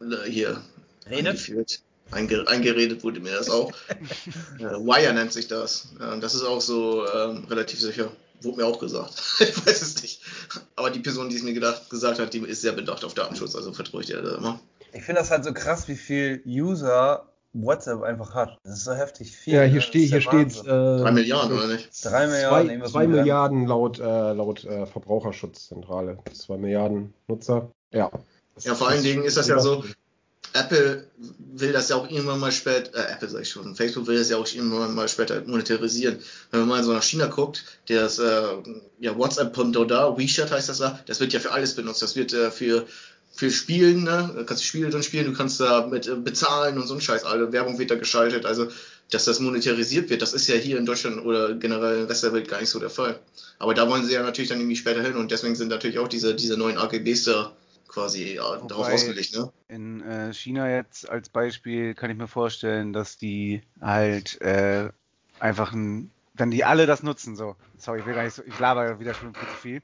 [0.00, 0.62] Äh, hier...
[1.04, 1.82] Eingeführt.
[2.10, 3.70] Einge eingeredet wurde mir das auch.
[4.58, 5.88] äh, Wire nennt sich das.
[6.00, 8.10] Äh, das ist auch so ähm, relativ sicher.
[8.40, 9.12] Wurde mir auch gesagt.
[9.40, 10.22] ich weiß es nicht.
[10.74, 13.54] Aber die Person, die es mir gedacht, gesagt hat, die ist sehr bedacht auf Datenschutz,
[13.54, 14.60] also vertraue ich dir da immer.
[14.94, 18.58] Ich finde das halt so krass, wie viel User WhatsApp einfach hat.
[18.62, 19.54] Das ist so heftig viel.
[19.54, 19.80] Ja, hier, ne?
[19.80, 20.56] steht, hier steht.
[20.58, 21.88] Äh, drei Milliarden, oder nicht?
[22.04, 22.80] Drei Milliarden.
[22.80, 26.18] Zwei, zwei Milliarden laut, äh, laut äh, Verbraucherschutzzentrale.
[26.32, 27.70] Zwei Milliarden Nutzer.
[27.92, 28.10] Ja.
[28.60, 29.84] Ja, vor allen Dingen ist das ja so,
[30.52, 31.06] Apple
[31.38, 34.30] will das ja auch irgendwann mal später, äh, Apple sag ich schon, Facebook will das
[34.30, 36.18] ja auch irgendwann mal später monetarisieren.
[36.50, 38.42] Wenn man mal so nach China guckt, das äh,
[38.98, 42.02] ja, WhatsApp-Konto da, WeChat heißt das da, das wird ja für alles benutzt.
[42.02, 42.86] Das wird äh, für
[43.32, 44.32] für Spielen, ne?
[44.34, 47.00] Da kannst du Spiele drin spielen, du kannst da mit äh, bezahlen und so ein
[47.00, 47.24] Scheiß.
[47.24, 48.44] Alle Werbung wird da geschaltet.
[48.44, 48.68] Also,
[49.10, 52.32] dass das monetarisiert wird, das ist ja hier in Deutschland oder generell im Rest der
[52.32, 53.18] Welt gar nicht so der Fall.
[53.58, 56.08] Aber da wollen sie ja natürlich dann irgendwie später hin und deswegen sind natürlich auch
[56.08, 57.52] diese, diese neuen AGBs da
[57.88, 59.34] quasi ja, darauf ausgelegt.
[59.34, 59.52] Ne?
[59.68, 64.90] In äh, China jetzt als Beispiel kann ich mir vorstellen, dass die halt äh,
[65.40, 68.58] einfach ein, wenn die alle das nutzen, so, sorry, ich will gar nicht so, ich
[68.58, 69.82] laber wieder schon viel zu viel.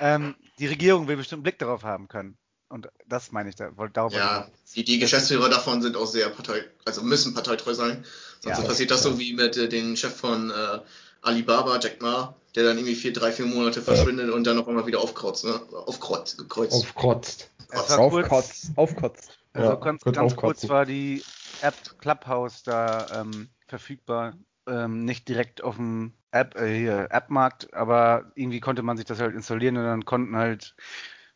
[0.00, 2.36] Ähm, die Regierung will bestimmt einen Blick darauf haben können.
[2.68, 3.70] Und das meine ich da.
[3.92, 8.04] Darauf ja, die, die Geschäftsführer davon sind auch sehr partei, also müssen parteitreu sein.
[8.40, 10.80] Sonst ja, passiert das so wie mit äh, dem Chef von äh,
[11.22, 14.86] Alibaba, Jack Ma, der dann irgendwie vier, drei, vier Monate verschwindet und dann noch einmal
[14.86, 15.60] wieder aufkreuzt, ne?
[15.86, 16.74] Aufkreuzt, gekreuzt.
[16.74, 17.50] Aufkreuzt.
[17.70, 18.70] Aufkotzt.
[18.76, 19.38] Aufkotzt.
[19.52, 21.22] Also ja, ganz, ganz kurz war die
[21.62, 24.34] App Clubhouse da ähm, verfügbar.
[24.66, 29.34] Ähm, nicht direkt auf dem App, äh, App-Markt, aber irgendwie konnte man sich das halt
[29.34, 30.74] installieren und dann konnten halt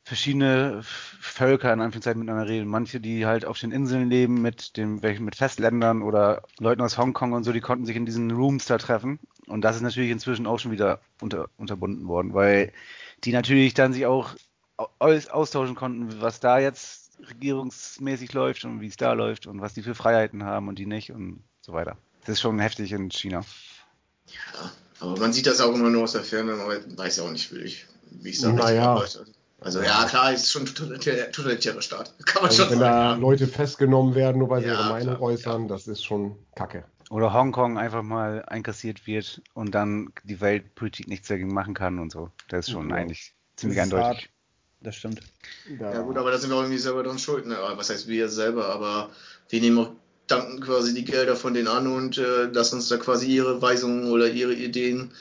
[0.05, 2.69] verschiedene Völker in Anführungszeichen miteinander reden.
[2.69, 7.33] Manche, die halt auf den Inseln leben mit dem, mit Festländern oder Leuten aus Hongkong
[7.33, 9.21] und so, die konnten sich in diesen Rooms da treffen.
[9.47, 12.73] Und das ist natürlich inzwischen auch schon wieder unter, unterbunden worden, weil
[13.25, 14.35] die natürlich dann sich auch
[14.99, 19.83] austauschen konnten, was da jetzt regierungsmäßig läuft und wie es da läuft und was die
[19.83, 21.97] für Freiheiten haben und die nicht und so weiter.
[22.21, 23.45] Das ist schon heftig in China.
[24.27, 27.31] Ja, aber man sieht das auch immer nur aus der Ferne, man weiß ja auch
[27.31, 28.95] nicht wirklich, wie es da naja.
[28.95, 29.23] läuft.
[29.65, 30.75] Also ja, klar, ist schon ein
[31.33, 32.15] totalitärer Staat.
[32.27, 33.15] Kann man also, schon wenn sagen.
[33.15, 35.69] Wenn da Leute festgenommen werden, nur weil sie ja, ihre Meinung klar, äußern, ja.
[35.69, 36.85] das ist schon Kacke.
[37.11, 42.11] Oder Hongkong einfach mal einkassiert wird und dann die Weltpolitik nichts dagegen machen kann und
[42.11, 42.31] so.
[42.49, 42.97] Das ist schon ja.
[42.97, 44.07] eigentlich ziemlich eindeutig.
[44.07, 44.29] Hart.
[44.81, 45.21] Das stimmt.
[45.79, 46.01] Ja.
[46.01, 47.47] gut, aber da sind wir auch irgendwie selber dran schuld.
[47.47, 47.57] Ne?
[47.77, 48.67] Was heißt wir selber?
[48.67, 49.11] Aber
[49.49, 49.93] wir nehmen auch
[50.27, 54.11] danken quasi die Gelder von denen an und äh, lassen uns da quasi ihre Weisungen
[54.11, 55.13] oder ihre Ideen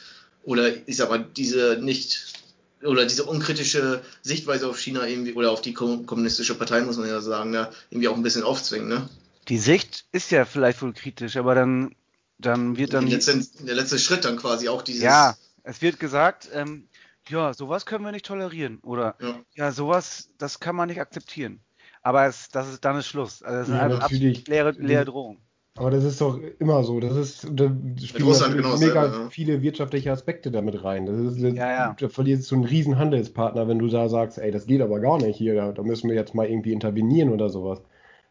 [0.44, 2.41] oder ich sag mal diese nicht
[2.84, 7.22] oder diese unkritische Sichtweise auf China irgendwie oder auf die kommunistische Partei, muss man ja
[7.22, 9.10] sagen, da irgendwie auch ein bisschen aufzwingen, ne?
[9.48, 11.96] Die Sicht ist ja vielleicht wohl kritisch, aber dann,
[12.38, 13.08] dann wird dann.
[13.08, 15.02] Letzte, der letzte Schritt dann quasi auch dieses.
[15.02, 16.88] Ja, es wird gesagt, ähm,
[17.28, 18.80] ja, sowas können wir nicht tolerieren.
[18.84, 21.60] Oder ja, ja sowas, das kann man nicht akzeptieren.
[22.02, 23.44] Aber es, das ist dann ist Schluss.
[23.44, 25.38] Also das ist ja, eine absolut leere, leere Drohung.
[25.78, 27.00] Aber das ist doch immer so.
[27.00, 27.72] Das ist, da
[28.04, 29.30] spielen genau mega selber, ja.
[29.30, 31.06] viele wirtschaftliche Aspekte damit rein.
[31.06, 31.96] Das ist, ja, ja.
[31.98, 35.18] Da verlierst du einen riesen Handelspartner, wenn du da sagst, ey, das geht aber gar
[35.18, 37.80] nicht hier, da, da müssen wir jetzt mal irgendwie intervenieren oder sowas.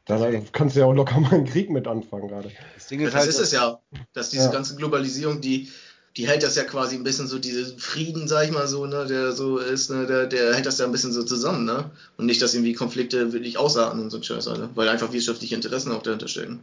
[0.05, 2.51] Da kannst du ja auch locker mal einen Krieg mit anfangen gerade.
[2.75, 3.79] Das Ding ist, das halt, ist es ja,
[4.13, 5.69] dass diese ganze Globalisierung, die,
[6.17, 9.07] die hält das ja quasi ein bisschen so, diese Frieden, sag ich mal so, ne,
[9.07, 11.91] der so ist, ne, der, der hält das ja ein bisschen so zusammen, ne?
[12.17, 14.71] Und nicht, dass irgendwie Konflikte wirklich ausarten und so ein Scheiß, Alter.
[14.75, 16.61] Weil einfach wirtschaftliche Interessen auch dahinter stecken.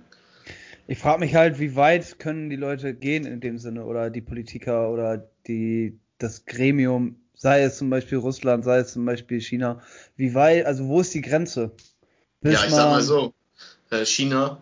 [0.88, 4.22] Ich frage mich halt, wie weit können die Leute gehen in dem Sinne oder die
[4.22, 9.82] Politiker oder die, das Gremium, sei es zum Beispiel Russland, sei es zum Beispiel China,
[10.16, 11.72] wie weit, also wo ist die Grenze?
[12.42, 13.34] Bis ja, ich sag mal so,
[13.90, 14.62] äh, China,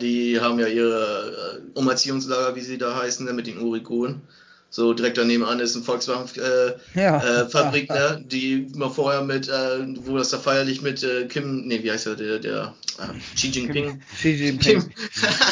[0.00, 4.22] die haben ja ihre äh, Umerziehungslager, wie sie da heißen, ne, mit den Uiguren.
[4.70, 7.40] So direkt daneben an ist ein Volkswagen-Fabrik, äh, ja.
[7.40, 11.82] äh, ne, die mal vorher mit, äh, wo das da feierlich mit äh, Kim, nee,
[11.82, 14.82] wie heißt er, der, der äh, Xi Jinping, Xi Jinping,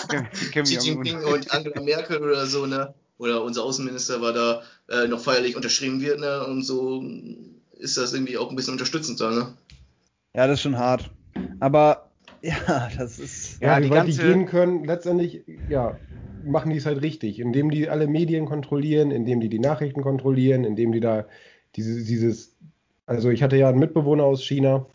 [0.09, 4.63] Kim, Kim Xi Jinping und Angela Merkel oder so, ne, oder unser Außenminister war da
[4.91, 7.03] äh, noch feierlich unterschrieben wird, ne, und so
[7.79, 9.55] ist das irgendwie auch ein bisschen unterstützend da, ne.
[10.35, 11.11] Ja, das ist schon hart.
[11.59, 12.11] Aber
[12.43, 13.63] ja, das ist.
[13.63, 15.97] Ja, ja die wie weit die gehen können, letztendlich, ja,
[16.47, 20.65] machen die es halt richtig, indem die alle Medien kontrollieren, indem die die Nachrichten kontrollieren,
[20.65, 21.27] indem die da
[21.75, 22.57] diese, dieses,
[23.07, 24.87] also ich hatte ja einen Mitbewohner aus China,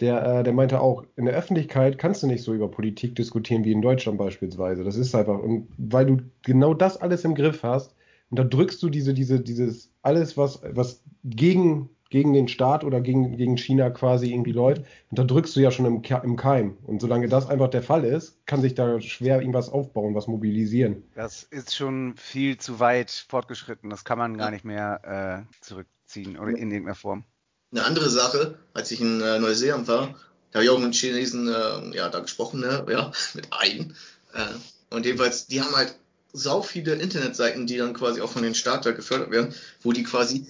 [0.00, 3.64] der, äh, der meinte auch, in der Öffentlichkeit kannst du nicht so über Politik diskutieren
[3.64, 4.82] wie in Deutschland beispielsweise.
[4.82, 7.94] Das ist einfach, und weil du genau das alles im Griff hast,
[8.30, 13.00] und da drückst du diese, diese, dieses, alles, was, was gegen gegen den Staat oder
[13.00, 16.76] gegen, gegen China quasi irgendwie läuft, unterdrückst du ja schon im, im Keim.
[16.84, 21.02] Und solange das einfach der Fall ist, kann sich da schwer irgendwas aufbauen, was mobilisieren.
[21.16, 23.90] Das ist schon viel zu weit fortgeschritten.
[23.90, 27.24] Das kann man gar nicht mehr äh, zurückziehen oder in irgendeiner Form.
[27.72, 30.14] Eine andere Sache, als ich in äh, Neuseeland war,
[30.52, 32.86] da habe ich auch mit Chinesen äh, ja, da gesprochen, ne?
[32.90, 33.90] ja, mit einem.
[34.34, 35.96] Äh, und jedenfalls, die haben halt
[36.32, 39.52] sau viele Internetseiten, die dann quasi auch von den Staat da gefördert werden,
[39.82, 40.46] wo die quasi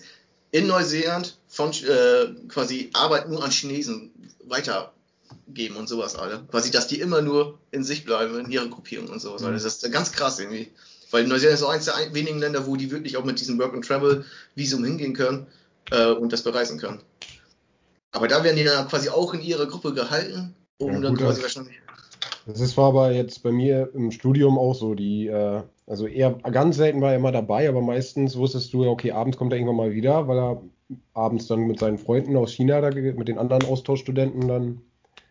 [0.54, 4.10] in Neuseeland von äh, quasi Arbeit nur an Chinesen
[4.44, 4.92] weiter
[5.46, 6.42] geben und sowas alle.
[6.50, 9.42] Quasi, dass die immer nur in sich bleiben, in ihrer Gruppierung und sowas.
[9.42, 9.52] Mhm.
[9.52, 10.72] Das ist ganz krass irgendwie.
[11.12, 14.84] Weil Neuseeland ist auch eines der wenigen Länder, wo die wirklich auch mit diesem Work-and-Travel-Visum
[14.84, 15.46] hingehen können
[15.92, 17.00] äh, und das bereisen können.
[18.10, 21.40] Aber da werden die dann quasi auch in ihrer Gruppe gehalten, um ja, dann quasi
[21.40, 21.76] wahrscheinlich.
[22.46, 24.94] Das war aber jetzt bei mir im Studium auch so.
[24.94, 29.12] Die, äh, also eher ganz selten war er immer dabei, aber meistens wusstest du, okay,
[29.12, 30.62] abends kommt er irgendwann mal wieder, weil er
[31.12, 34.80] abends dann mit seinen Freunden aus China, da, mit den anderen Austauschstudenten dann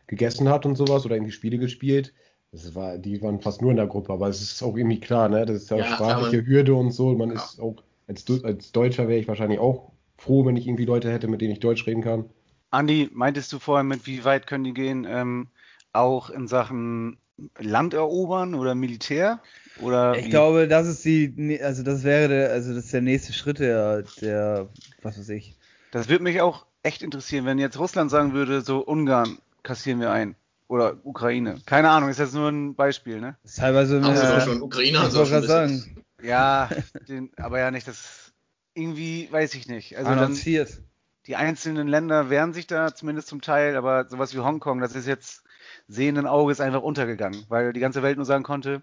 [0.07, 2.13] gegessen hat und sowas oder irgendwie Spiele gespielt.
[2.51, 5.27] Das war, die waren fast nur in der Gruppe, aber es ist auch irgendwie klar,
[5.27, 5.45] ne?
[5.45, 7.15] Das ist ja, ja sprachliche Hürde und so.
[7.15, 7.35] Man ja.
[7.35, 7.77] ist auch,
[8.07, 11.53] als, als Deutscher wäre ich wahrscheinlich auch froh, wenn ich irgendwie Leute hätte, mit denen
[11.53, 12.25] ich Deutsch reden kann.
[12.69, 15.47] Andi, meintest du vorher mit, wie weit können die gehen, ähm,
[15.93, 17.17] auch in Sachen
[17.59, 19.41] Land erobern oder Militär?
[19.81, 20.29] Oder ich wie?
[20.29, 24.03] glaube, das ist die, also das wäre der, also das ist der nächste Schritt der,
[24.21, 24.69] der,
[25.01, 25.55] was weiß ich.
[25.91, 30.11] Das würde mich auch echt interessieren, wenn jetzt Russland sagen würde, so Ungarn kassieren wir
[30.11, 30.35] ein.
[30.67, 31.59] Oder Ukraine.
[31.65, 33.37] Keine Ahnung, ist jetzt nur ein Beispiel, ne?
[33.43, 36.03] ist teilweise eine, äh, schon Ukraine haben sie schon sagen.
[36.21, 36.69] Ja,
[37.07, 38.33] den, aber ja nicht, das
[38.73, 39.97] irgendwie, weiß ich nicht.
[39.97, 40.69] Also Annonciert.
[40.69, 40.83] Dann,
[41.27, 45.07] die einzelnen Länder wehren sich da zumindest zum Teil, aber sowas wie Hongkong, das ist
[45.07, 45.43] jetzt
[45.87, 48.81] sehenden Auges einfach untergegangen, weil die ganze Welt nur sagen konnte,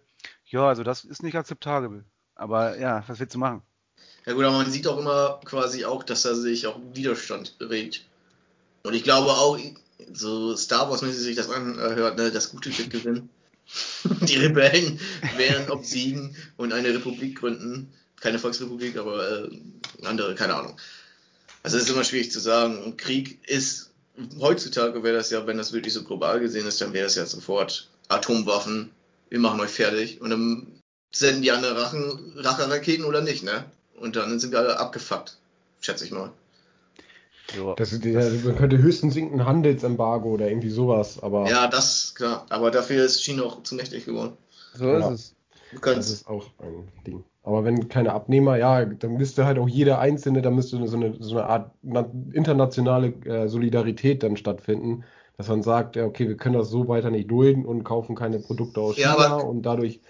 [0.51, 2.05] ja, also das ist nicht akzeptabel.
[2.34, 3.62] Aber ja, was willst du machen?
[4.26, 8.05] Ja gut, aber man sieht auch immer quasi auch, dass da sich auch Widerstand regt.
[8.82, 9.59] Und ich glaube auch,
[10.12, 13.28] so Star Wars-mäßig sich das anhört, ne, das Gute wird gewinnen.
[14.22, 14.98] Die Rebellen
[15.36, 17.92] werden obsiegen und eine Republik gründen.
[18.20, 19.51] Keine Volksrepublik, aber äh,
[20.05, 20.76] andere, keine Ahnung.
[21.62, 22.82] Also es ist immer schwierig zu sagen.
[22.82, 23.90] Und Krieg ist,
[24.40, 27.26] heutzutage wäre das ja, wenn das wirklich so global gesehen ist, dann wäre das ja
[27.26, 28.90] sofort Atomwaffen,
[29.30, 30.80] wir machen euch fertig und dann
[31.12, 33.64] senden die anderen Rachen, Racheraketen oder nicht, ne?
[33.98, 35.38] Und dann sind wir alle abgefuckt,
[35.80, 36.30] schätze ich mal.
[37.76, 41.48] Das, das, man könnte höchstens ein Handelsembargo oder irgendwie sowas, aber.
[41.48, 42.46] Ja, das, klar.
[42.48, 44.34] Aber dafür ist China auch zu mächtig geworden.
[44.74, 45.10] So ja.
[45.10, 45.34] ist
[45.72, 45.80] es.
[45.82, 47.24] Das ist auch ein Ding.
[47.42, 51.16] Aber wenn keine Abnehmer, ja, dann müsste halt auch jeder Einzelne, da müsste so eine,
[51.18, 51.72] so eine Art
[52.32, 55.04] internationale äh, Solidarität dann stattfinden,
[55.41, 58.41] dass man sagt, ja, okay, wir können das so weiter nicht dulden und kaufen keine
[58.41, 60.01] Produkte aus ja, China und dadurch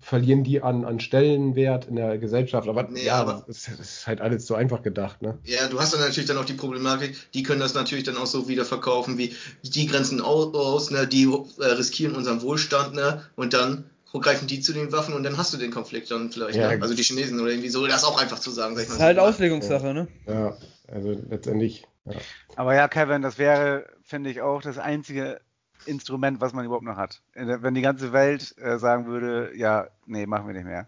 [0.00, 2.68] verlieren die an, an Stellenwert in der Gesellschaft.
[2.68, 5.38] Aber nee, ja, aber, das, ist, das, ist, halt alles so einfach gedacht, ne?
[5.44, 8.26] Ja, du hast dann natürlich dann auch die Problematik, die können das natürlich dann auch
[8.26, 13.54] so wieder verkaufen, wie die grenzen aus, ne, die äh, riskieren unseren Wohlstand, ne, und
[13.54, 16.74] dann greifen die zu den Waffen und dann hast du den Konflikt dann vielleicht, ja.
[16.74, 16.82] ne?
[16.82, 18.74] also die Chinesen oder irgendwie so, das ist auch einfach zu sagen.
[18.74, 20.08] Das ist halt Auslegungssache, ne?
[20.26, 20.56] Ja,
[20.88, 21.86] also letztendlich.
[22.06, 22.16] Ja.
[22.56, 25.40] Aber ja, Kevin, das wäre, finde ich, auch das einzige
[25.86, 27.22] Instrument, was man überhaupt noch hat.
[27.34, 30.86] Wenn die ganze Welt äh, sagen würde, ja, nee, machen wir nicht mehr.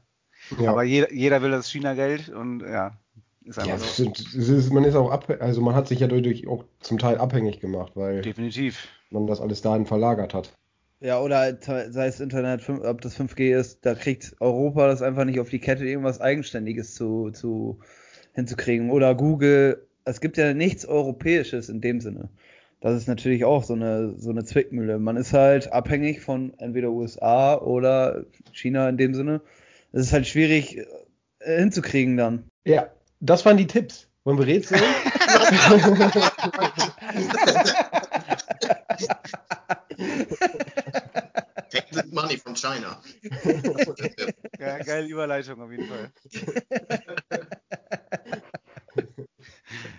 [0.61, 0.71] Ja.
[0.71, 2.97] Aber jeder, jeder will das China-Geld und ja,
[3.45, 4.11] ist einfach ja, so.
[4.11, 7.61] Ist, man ist auch ab, also man hat sich ja dadurch auch zum Teil abhängig
[7.61, 10.53] gemacht, weil definitiv man das alles dahin verlagert hat.
[11.01, 15.41] Ja, oder sei es Internet, ob das 5G ist, da kriegt Europa das einfach nicht
[15.41, 17.81] auf die Kette, irgendwas Eigenständiges zu, zu
[18.33, 18.91] hinzukriegen.
[18.91, 22.31] Oder Google, es gibt ja nichts Europäisches in dem Sinne
[22.81, 24.99] das ist natürlich auch so eine, so eine Zwickmühle.
[24.99, 29.41] Man ist halt abhängig von entweder USA oder China in dem Sinne.
[29.93, 32.45] Es ist halt schwierig äh, hinzukriegen dann.
[32.65, 34.09] Ja, das waren die Tipps.
[34.25, 34.83] Wollen wir rätseln?
[41.73, 43.01] Exit Money von China.
[44.59, 46.11] Ja, geile Überleitung auf jeden Fall.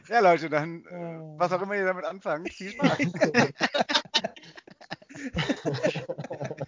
[0.09, 2.97] Ja, Leute, dann, äh, was auch immer ihr damit anfangt, viel Spaß.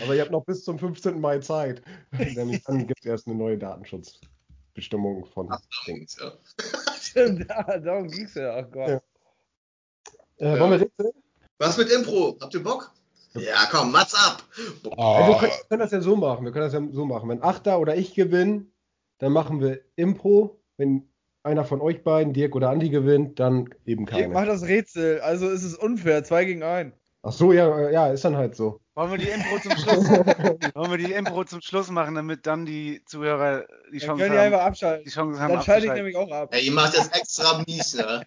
[0.00, 1.20] Aber ihr habt noch bis zum 15.
[1.20, 1.82] Mai Zeit.
[2.12, 6.16] Nämlich dann gibt es erst eine neue Datenschutzbestimmung von Ach, Dings.
[6.20, 6.32] Ja.
[7.00, 8.58] Stimmt, ja, darum ging es ja.
[8.58, 8.88] Ach Gott.
[8.88, 9.00] Ja.
[10.38, 10.60] Äh, ja.
[10.60, 11.12] Wollen wir rätseln?
[11.58, 12.36] Was mit Impro?
[12.40, 12.92] Habt ihr Bock?
[13.34, 14.42] Ja, komm, Mats ab!
[14.84, 14.90] Oh.
[14.90, 16.44] Also, wir, können, wir können das ja so machen.
[16.44, 17.28] Wir können das ja so machen.
[17.28, 18.64] Wenn Achter oder ich gewinne,
[19.18, 20.62] dann machen wir Impro.
[20.76, 21.08] Wenn
[21.48, 24.22] einer von euch beiden, Dirk oder Andi, gewinnt, dann eben keiner.
[24.22, 26.92] Dirk macht das Rätsel, also ist es unfair, zwei gegen ein.
[27.22, 28.80] Ach so, ja, ja, ist dann halt so.
[28.94, 30.08] Wollen wir die Impro zum Schluss,
[30.74, 34.48] wollen wir die Impro zum Schluss machen, damit dann die Zuhörer die Chance können haben,
[34.50, 35.04] die einfach abschalten.
[35.04, 36.54] Die Chance haben dann schalte ich nämlich auch ab.
[36.54, 38.22] Ja, ihr macht das extra mies, ne?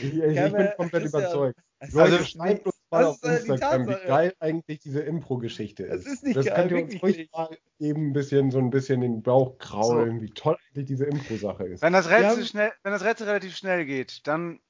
[0.00, 1.58] ich, ich, ich bin komplett überzeugt.
[1.80, 6.06] Ja, Leute, also, schreibt mal auf Instagram, wie geil eigentlich diese Impro-Geschichte ist.
[6.06, 8.70] Das ist nicht das geil, könnt ihr uns ruhig mal eben ein bisschen, so ein
[8.70, 10.22] bisschen den Bauch kraulen, so.
[10.22, 11.82] wie toll eigentlich diese Impro-Sache ist.
[11.82, 14.60] Wenn das, Rätsel schnell, wenn das Rätsel relativ schnell geht, dann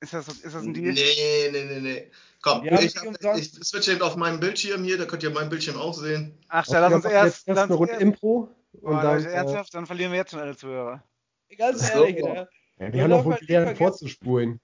[0.00, 0.92] ist das, ist das ein Deal?
[0.92, 2.10] Nee, nee, nee, nee.
[2.40, 5.48] Komm, ja, ich, hab, ich switche eben auf meinem Bildschirm hier, da könnt ihr mein
[5.48, 6.36] Bildschirm auch sehen.
[6.48, 8.48] Ach, dann lass uns erst, erst eine Runde Impro.
[8.80, 11.04] Und oh, dann, Leute, ernsthaft, dann verlieren wir jetzt schon alle Zuhörer.
[11.56, 12.48] Ganz ehrlich, ne?
[12.78, 14.60] Ja, wir haben doch wohl gelernt vorzuspulen.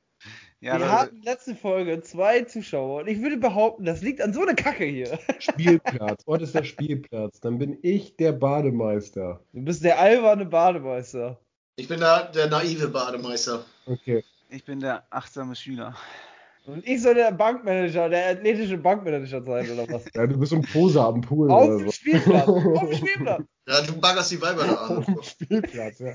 [0.61, 4.43] Ja, wir hatten letzte Folge zwei Zuschauer und ich würde behaupten, das liegt an so
[4.43, 5.17] einer Kacke hier.
[5.39, 6.25] Spielplatz.
[6.27, 7.39] Ort ist der Spielplatz.
[7.39, 9.41] Dann bin ich der Bademeister.
[9.53, 11.39] Du bist der alberne Bademeister.
[11.77, 13.65] Ich bin der, der naive Bademeister.
[13.87, 14.25] Okay.
[14.51, 15.95] Ich bin der achtsame Schüler.
[16.67, 20.05] Und ich soll der Bankmanager, der athletische Bankmanager sein, oder was?
[20.13, 21.51] Ja, du bist ein Poser am Pool.
[21.53, 21.93] Auf dem so.
[21.93, 22.49] Spielplatz.
[22.49, 23.43] Auf dem Spielplatz.
[23.69, 24.99] Ja, du baggerst die Weiber da an.
[24.99, 26.13] Auf dem Spielplatz, ja.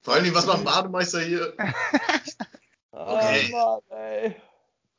[0.00, 1.52] Vor allem, was macht ein Bademeister hier?
[2.92, 3.50] Okay.
[3.52, 4.36] Oh Mann, ey.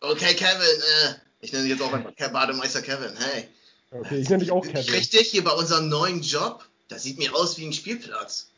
[0.02, 3.48] Okay, Kevin, äh, ich nenne dich jetzt auch mal Bademeister Kevin, hey.
[3.92, 4.94] Okay, ich nenne dich auch Kevin.
[4.94, 8.50] Richtig, hier bei unserem neuen Job, das sieht mir aus wie ein Spielplatz.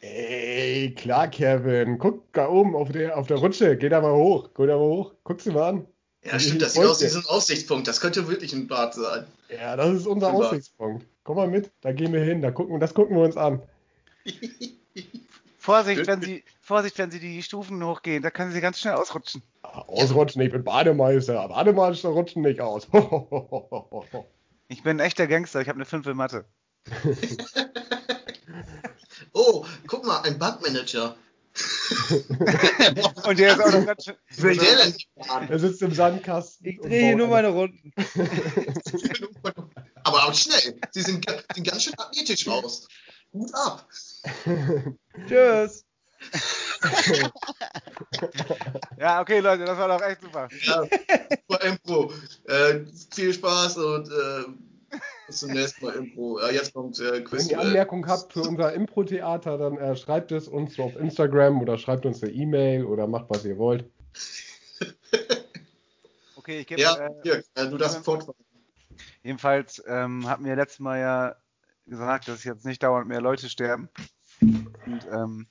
[0.00, 1.98] Ey, klar, Kevin.
[1.98, 3.76] Guck da oben auf der, auf der Rutsche.
[3.76, 4.50] Geh da mal hoch.
[4.56, 5.12] Geh da mal hoch.
[5.24, 5.86] Guck sie mal an.
[6.24, 7.88] Ja, stimmt, das sieht aus wie so ein Aussichtspunkt.
[7.88, 9.26] Das könnte wirklich ein Bad sein.
[9.48, 11.06] Ja, das ist unser Aussichtspunkt.
[11.24, 12.42] Komm mal mit, da gehen wir hin.
[12.42, 13.62] Da gucken, das gucken wir uns an.
[15.58, 19.42] Vorsicht, wenn Sie, Vorsicht, wenn Sie die Stufen hochgehen, da können Sie ganz schnell ausrutschen.
[19.62, 21.48] Ausrutschen, ich bin Bademeister.
[21.48, 22.86] Bademeister rutschen nicht aus.
[24.68, 26.44] ich bin ein echter Gangster, ich habe eine 5 in Mathe.
[29.32, 31.16] oh, guck mal, ein Bankmanager.
[33.24, 34.16] Und der ist auch noch ganz schön.
[34.36, 36.66] Will der denn Er sitzt im Sandkasten.
[36.66, 37.94] Ich drehe hier nur meine Runden.
[40.04, 40.78] Aber auch schnell.
[40.90, 42.86] Sie sind, sind ganz schön athletisch aus.
[43.32, 43.88] Hut ab.
[45.26, 45.87] Tschüss.
[48.98, 50.48] ja, okay, Leute, das war doch echt super.
[50.62, 52.12] Ja, super Impro.
[52.44, 54.44] Äh, viel Spaß und äh,
[55.26, 56.40] bis zum nächsten Mal Impro.
[56.40, 57.44] Ja, jetzt kommt äh, Quiz.
[57.44, 61.78] Wenn ihr Anmerkungen habt für unser Impro-Theater, dann äh, schreibt es uns auf Instagram oder
[61.78, 63.84] schreibt uns eine E-Mail oder macht, was ihr wollt.
[66.48, 66.80] Okay, ich gebe.
[66.80, 68.34] Ja, äh, hier, äh, du darfst fortfahren.
[69.22, 71.36] Jedenfalls ähm, hatten wir letztes Mal ja
[71.84, 73.90] gesagt, dass jetzt nicht dauernd mehr Leute sterben.
[74.40, 75.46] Und, ähm,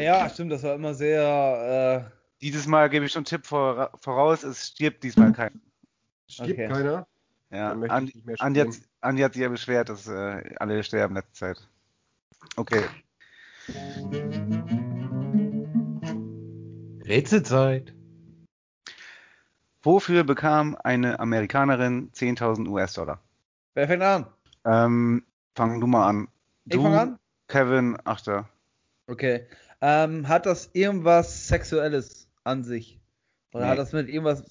[0.00, 2.08] ja, stimmt, das war immer sehr.
[2.08, 2.10] Äh...
[2.40, 5.56] Dieses Mal gebe ich schon einen Tipp voraus: es stirbt diesmal keiner.
[6.26, 6.68] Stirbt okay.
[6.68, 7.06] keiner?
[7.50, 8.68] Ja, Andi, Andi, hat,
[9.02, 11.68] Andi hat sich ja beschwert, dass äh, alle sterben letzte Zeit.
[12.56, 12.82] Okay.
[17.04, 17.92] Rätselzeit.
[19.82, 23.20] Wofür bekam eine Amerikanerin 10.000 US-Dollar?
[23.74, 24.26] Wer fängt an?
[24.64, 25.24] Ähm,
[25.54, 26.28] fang du mal an.
[26.64, 27.18] Du, ich fang an?
[27.48, 28.48] Kevin, Achter.
[29.08, 29.46] Okay.
[29.84, 33.00] Ähm, hat das irgendwas Sexuelles an sich?
[33.52, 33.70] Oder nee.
[33.72, 34.44] hat das mit irgendwas.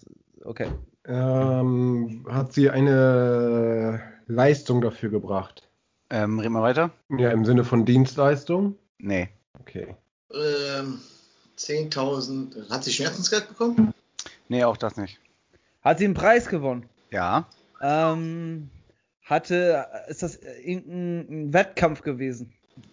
[0.44, 0.68] Okay.
[1.06, 5.70] Ähm, hat sie eine Leistung dafür gebracht?
[6.10, 6.92] Ähm, red mal weiter.
[7.10, 8.76] Ja, im Sinne von Dienstleistung?
[8.98, 9.30] Nee.
[9.62, 9.96] Okay.
[10.34, 11.00] Ähm,
[11.58, 12.70] 10.000.
[12.70, 13.94] Hat sie Schmerzensgeld bekommen?
[14.50, 15.18] Nee, auch das nicht.
[15.82, 16.90] Hat sie einen Preis gewonnen?
[17.10, 17.48] Ja.
[17.82, 18.70] Ähm,
[19.24, 22.52] hatte, ist das irgendein Wettkampf gewesen?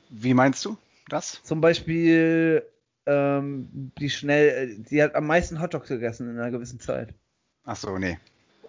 [0.09, 0.77] Wie meinst du
[1.09, 1.43] das?
[1.43, 2.65] Zum Beispiel,
[3.07, 7.15] ähm, die schnell, sie hat am meisten Hotdogs gegessen in einer gewissen Zeit.
[7.65, 8.19] Ach so, nee.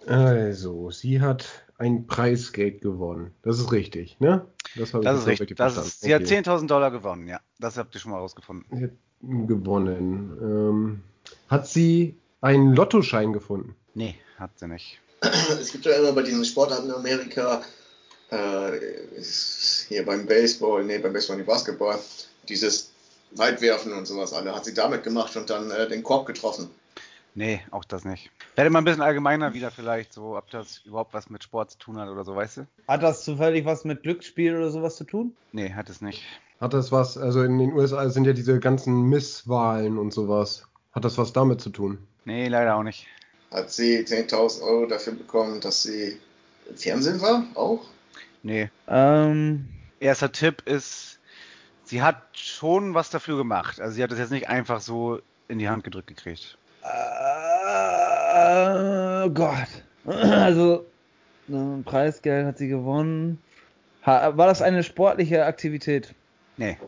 [0.06, 1.46] Also, sie hat
[1.78, 3.34] ein Preisgeld gewonnen.
[3.42, 4.46] Das ist richtig, ne?
[4.76, 5.56] Das, das ist richtig.
[5.56, 6.38] Das ist, sie okay.
[6.38, 7.40] hat 10.000 Dollar gewonnen, ja.
[7.58, 8.66] Das habt ihr schon mal rausgefunden.
[8.76, 10.38] Sie hat gewonnen.
[10.40, 11.00] Ähm,
[11.48, 13.76] hat sie einen Lottoschein gefunden?
[13.94, 15.00] Nee, hat sie nicht.
[15.20, 17.62] Es gibt ja immer bei diesen Sportarten in Amerika,
[18.30, 18.72] äh,
[19.88, 21.98] hier beim Baseball, nee, beim Baseball nicht Basketball,
[22.50, 22.92] dieses
[23.32, 24.54] Weitwerfen und sowas alle.
[24.54, 26.70] Hat sie damit gemacht und dann äh, den Korb getroffen.
[27.34, 28.30] Nee, auch das nicht.
[28.56, 31.78] Werde mal ein bisschen allgemeiner wieder vielleicht, so ob das überhaupt was mit Sport zu
[31.78, 32.66] tun hat oder so, weißt du?
[32.88, 35.34] Hat das zufällig was mit Glücksspiel oder sowas zu tun?
[35.52, 36.22] Nee, hat es nicht.
[36.60, 40.66] Hat das was, also in den USA sind ja diese ganzen Misswahlen und sowas.
[40.92, 41.98] Hat das was damit zu tun?
[42.24, 43.06] Nee, leider auch nicht.
[43.52, 46.18] Hat sie 10.000 Euro dafür bekommen, dass sie
[46.68, 47.44] im Fernsehen war?
[47.54, 47.80] Auch?
[48.42, 48.70] Nee.
[48.88, 49.68] Ähm,
[50.00, 51.19] erster Tipp ist,
[51.90, 53.80] sie hat schon was dafür gemacht.
[53.80, 56.56] Also sie hat es jetzt nicht einfach so in die Hand gedrückt gekriegt.
[56.82, 56.88] Äh,
[59.30, 59.68] Gott.
[60.06, 60.86] Also,
[61.48, 63.42] ein Preisgeld hat sie gewonnen.
[64.04, 66.14] war das eine sportliche Aktivität?
[66.56, 66.78] Nee.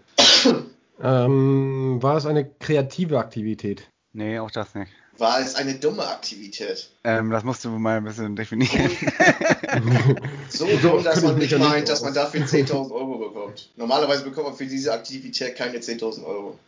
[1.03, 3.90] ähm, war es eine kreative Aktivität?
[4.12, 4.92] Nee, auch das nicht.
[5.18, 6.88] War es eine dumme Aktivität?
[7.04, 8.90] Ähm, das musst du mal ein bisschen definieren.
[10.48, 13.70] so dumm, dass man nicht meint, dass man dafür 10.000 Euro bekommt.
[13.76, 16.58] Normalerweise bekommt man für diese Aktivität keine 10.000 Euro.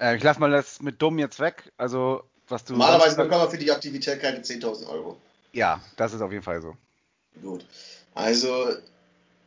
[0.00, 1.70] Äh, ich lass mal das mit dumm jetzt weg.
[1.76, 2.72] Also, was du.
[2.72, 5.18] Normalerweise bekommt man für die Aktivität keine 10.000 Euro.
[5.52, 6.74] Ja, das ist auf jeden Fall so.
[7.42, 7.66] Gut.
[8.14, 8.68] Also,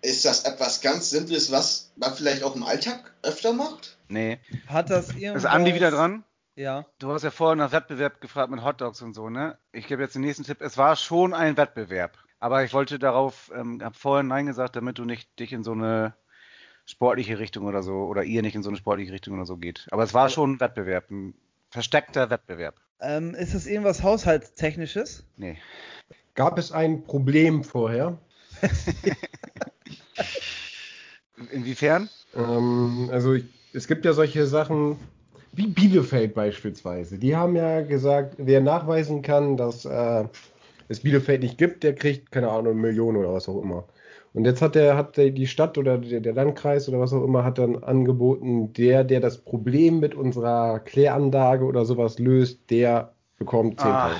[0.02, 3.98] ist das etwas ganz Simples, was man vielleicht auch im Alltag öfter macht?
[4.08, 4.40] Nee.
[4.68, 5.44] Hat das irgendwas...
[5.44, 6.24] Ist Andi wieder dran?
[6.56, 6.86] Ja.
[7.00, 9.58] Du hast ja vorhin nach Wettbewerb gefragt mit Hotdogs und so, ne?
[9.74, 10.62] Ich gebe jetzt den nächsten Tipp.
[10.62, 12.18] Es war schon ein Wettbewerb.
[12.40, 15.74] Aber ich wollte darauf, ähm, habe vorhin Nein gesagt, damit du nicht dich in so
[15.74, 16.16] eine
[16.86, 19.88] sportliche Richtung oder so, oder ihr nicht in so eine sportliche Richtung oder so geht.
[19.92, 21.34] Aber es war schon ein Wettbewerb, ein
[21.70, 22.76] Versteckter Wettbewerb.
[23.02, 25.26] Ähm, ist das irgendwas Haushaltstechnisches?
[25.36, 25.58] Nee.
[26.36, 28.18] Gab es ein Problem vorher?
[31.52, 32.10] Inwiefern?
[32.34, 34.98] Ähm, also ich, es gibt ja solche Sachen
[35.56, 37.18] wie Bielefeld beispielsweise.
[37.18, 40.26] Die haben ja gesagt, wer nachweisen kann, dass äh,
[40.88, 43.86] es Bielefeld nicht gibt, der kriegt, keine Ahnung, eine Million oder was auch immer.
[44.34, 47.24] Und jetzt hat der, hat der, die Stadt oder der, der Landkreis oder was auch
[47.24, 53.14] immer hat dann angeboten, der, der das Problem mit unserer Kläranlage oder sowas löst, der
[53.38, 53.86] bekommt 10.000.
[53.86, 54.12] Ah,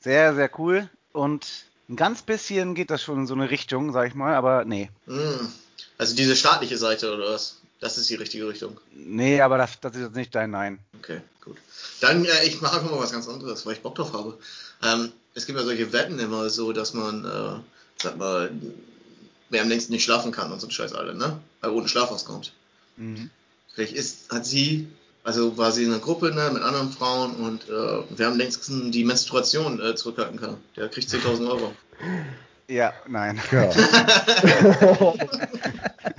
[0.00, 0.90] sehr, sehr cool.
[1.12, 4.66] Und ein ganz bisschen geht das schon in so eine Richtung, sag ich mal, aber
[4.66, 4.90] nee.
[5.06, 5.48] Hm.
[5.96, 7.62] Also diese staatliche Seite oder was?
[7.84, 8.80] Das ist die richtige Richtung.
[8.94, 10.78] Nee, aber das, das ist jetzt nicht dein Nein.
[11.00, 11.58] Okay, gut.
[12.00, 14.38] Dann, äh, ich mache einfach mal was ganz anderes, weil ich Bock drauf habe.
[14.82, 17.60] Ähm, es gibt ja solche Wetten immer so, dass man, äh,
[18.02, 18.50] sag mal,
[19.50, 21.38] wer am längsten nicht schlafen kann und so ein Scheiß alle, ne?
[21.60, 22.54] Weil ohne Schlaf auskommt.
[22.96, 23.28] Mhm.
[23.74, 24.88] Vielleicht ist, hat sie,
[25.22, 28.92] also war sie in einer Gruppe ne, mit anderen Frauen und äh, wer am längsten
[28.92, 31.74] die Menstruation äh, zurückhalten kann, der kriegt 10.000 Euro.
[32.66, 33.42] Ja, nein.
[33.52, 33.70] Ja.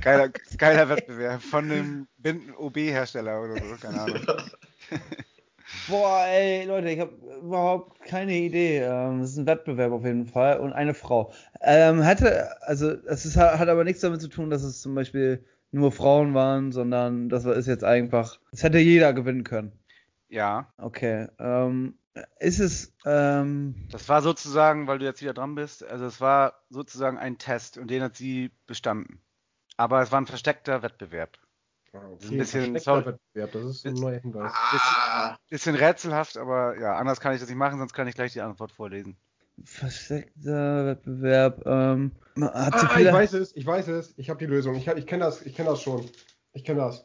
[0.00, 4.20] Geiler, geiler Wettbewerb von einem Binden-OB-Hersteller oder so, keine Ahnung.
[5.88, 7.12] Boah, ey, Leute, ich habe
[7.42, 8.80] überhaupt keine Idee.
[8.80, 11.32] Ähm, das ist ein Wettbewerb auf jeden Fall und eine Frau.
[11.60, 15.44] Ähm, hatte, also, es ist, hat aber nichts damit zu tun, dass es zum Beispiel
[15.70, 19.72] nur Frauen waren, sondern das ist jetzt einfach, es hätte jeder gewinnen können.
[20.28, 20.72] Ja.
[20.76, 21.28] Okay.
[21.38, 21.98] Ähm,
[22.38, 26.62] ist es, ähm, Das war sozusagen, weil du jetzt wieder dran bist, also es war
[26.68, 29.20] sozusagen ein Test und den hat sie bestanden.
[29.76, 31.38] Aber es war ein versteckter Wettbewerb.
[31.94, 33.06] Okay, Ein bisschen- versteckter sorry.
[33.06, 34.52] Wettbewerb, das ist ein neuer Hinweis.
[34.54, 38.32] Ah, Bisschen rätselhaft, aber ja, anders kann ich das nicht machen, sonst kann ich gleich
[38.32, 39.16] die Antwort vorlesen.
[39.64, 44.46] versteckter Wettbewerb, ähm, hat sie Ah, ich weiß es, ich weiß es, ich habe die
[44.46, 44.74] Lösung.
[44.74, 46.08] Ich, ich kenne das, ich kenne das schon.
[46.52, 47.04] Ich kenne das.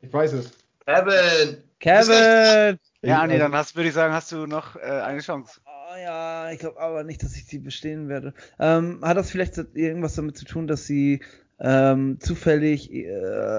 [0.00, 0.52] Ich weiß es.
[0.86, 1.62] Kevin!
[1.78, 2.78] Kevin!
[3.02, 5.60] Ja, nee, dann hast, würde ich sagen, hast du noch äh, eine Chance.
[5.66, 8.34] Oh, ja, ich glaube aber nicht, dass ich die bestehen werde.
[8.58, 11.22] Ähm, hat das vielleicht irgendwas damit zu tun, dass sie
[11.60, 13.14] ähm, zufällig äh,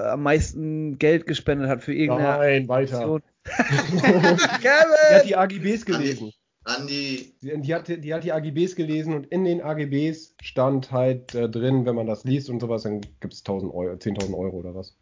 [0.06, 2.98] am meisten Geld gespendet hat für irgendeine Nein, weiter.
[2.98, 3.22] Aktion?
[3.92, 5.16] Die Kevin!
[5.16, 6.32] hat die AGBs gelesen.
[6.64, 11.34] Andi, Die, die, hat, die hat die AGBs gelesen und in den AGBs stand halt
[11.34, 14.56] äh, drin, wenn man das liest und sowas, dann gibt es 10.000 Euro, 10.000 Euro
[14.56, 14.96] oder was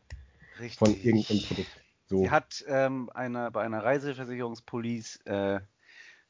[0.59, 0.79] Richtig.
[0.79, 1.71] von irgendeinem Produkt.
[2.07, 2.19] So.
[2.19, 5.61] Sie hat ähm, eine, bei einer Reiseversicherungspolice äh,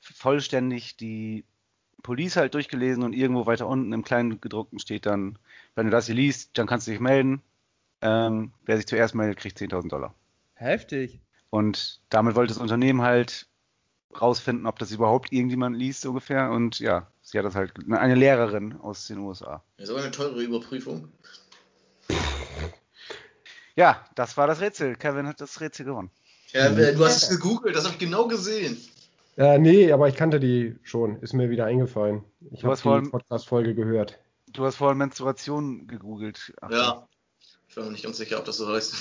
[0.00, 1.44] vollständig die
[2.02, 5.38] Police halt durchgelesen und irgendwo weiter unten im kleinen gedruckten steht dann,
[5.74, 7.42] wenn du das hier liest, dann kannst du dich melden.
[8.00, 10.14] Ähm, wer sich zuerst meldet, kriegt 10.000 Dollar.
[10.54, 11.20] Heftig.
[11.50, 13.46] Und damit wollte das Unternehmen halt
[14.20, 16.50] rausfinden, ob das überhaupt irgendjemand liest, so ungefähr.
[16.50, 19.62] Und ja, sie hat das halt, eine Lehrerin aus den USA.
[19.76, 21.08] das ist aber eine teure Überprüfung.
[23.74, 24.96] Ja, das war das Rätsel.
[24.96, 26.10] Kevin hat das Rätsel gewonnen.
[26.50, 28.76] Kevin, du hast es gegoogelt, das habe ich genau gesehen.
[29.38, 31.16] Äh, nee, aber ich kannte die schon.
[31.20, 32.22] Ist mir wieder eingefallen.
[32.50, 34.18] Ich habe die Podcast-Folge gehört.
[34.52, 36.52] Du hast vorhin Menstruation gegoogelt.
[36.60, 37.08] Ach, Ja.
[37.68, 38.94] Ich war mir nicht ganz sicher, ob das so heißt.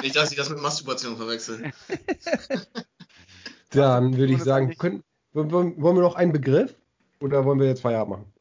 [0.00, 1.72] nicht, dass ich das mit Masturbation verwechsel.
[3.70, 6.76] Dann würde ich sagen, können, wollen, wir noch einen Begriff?
[7.18, 8.32] Oder wollen wir jetzt Feierabend machen?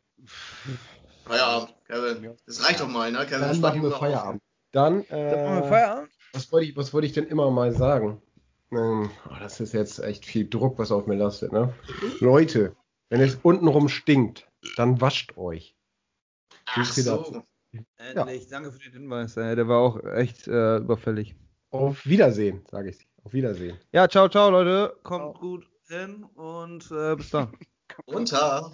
[1.25, 2.37] Feierabend, Kevin.
[2.45, 3.25] Das reicht doch mal, ne?
[3.25, 4.43] Kevin, Dann machen wir Feierabend.
[4.71, 6.09] Dann, Dann machen wir äh, Feierabend.
[6.33, 8.21] was wollte ich, was wollte ich denn immer mal sagen?
[8.71, 11.73] Ähm, oh, das ist jetzt echt viel Druck, was auf mir lastet, ne?
[12.19, 12.75] Leute,
[13.09, 15.75] wenn es untenrum stinkt, dann wascht euch.
[16.65, 17.43] Ach so.
[17.97, 19.37] Endlich, danke für den Hinweis.
[19.37, 21.35] Äh, der war auch echt äh, überfällig.
[21.71, 23.07] Auf Wiedersehen, sage ich.
[23.23, 23.79] Auf Wiedersehen.
[23.91, 24.95] Ja, ciao, ciao, Leute.
[25.03, 27.51] Kommt gut hin und äh, bis dann.
[28.07, 28.71] Runter.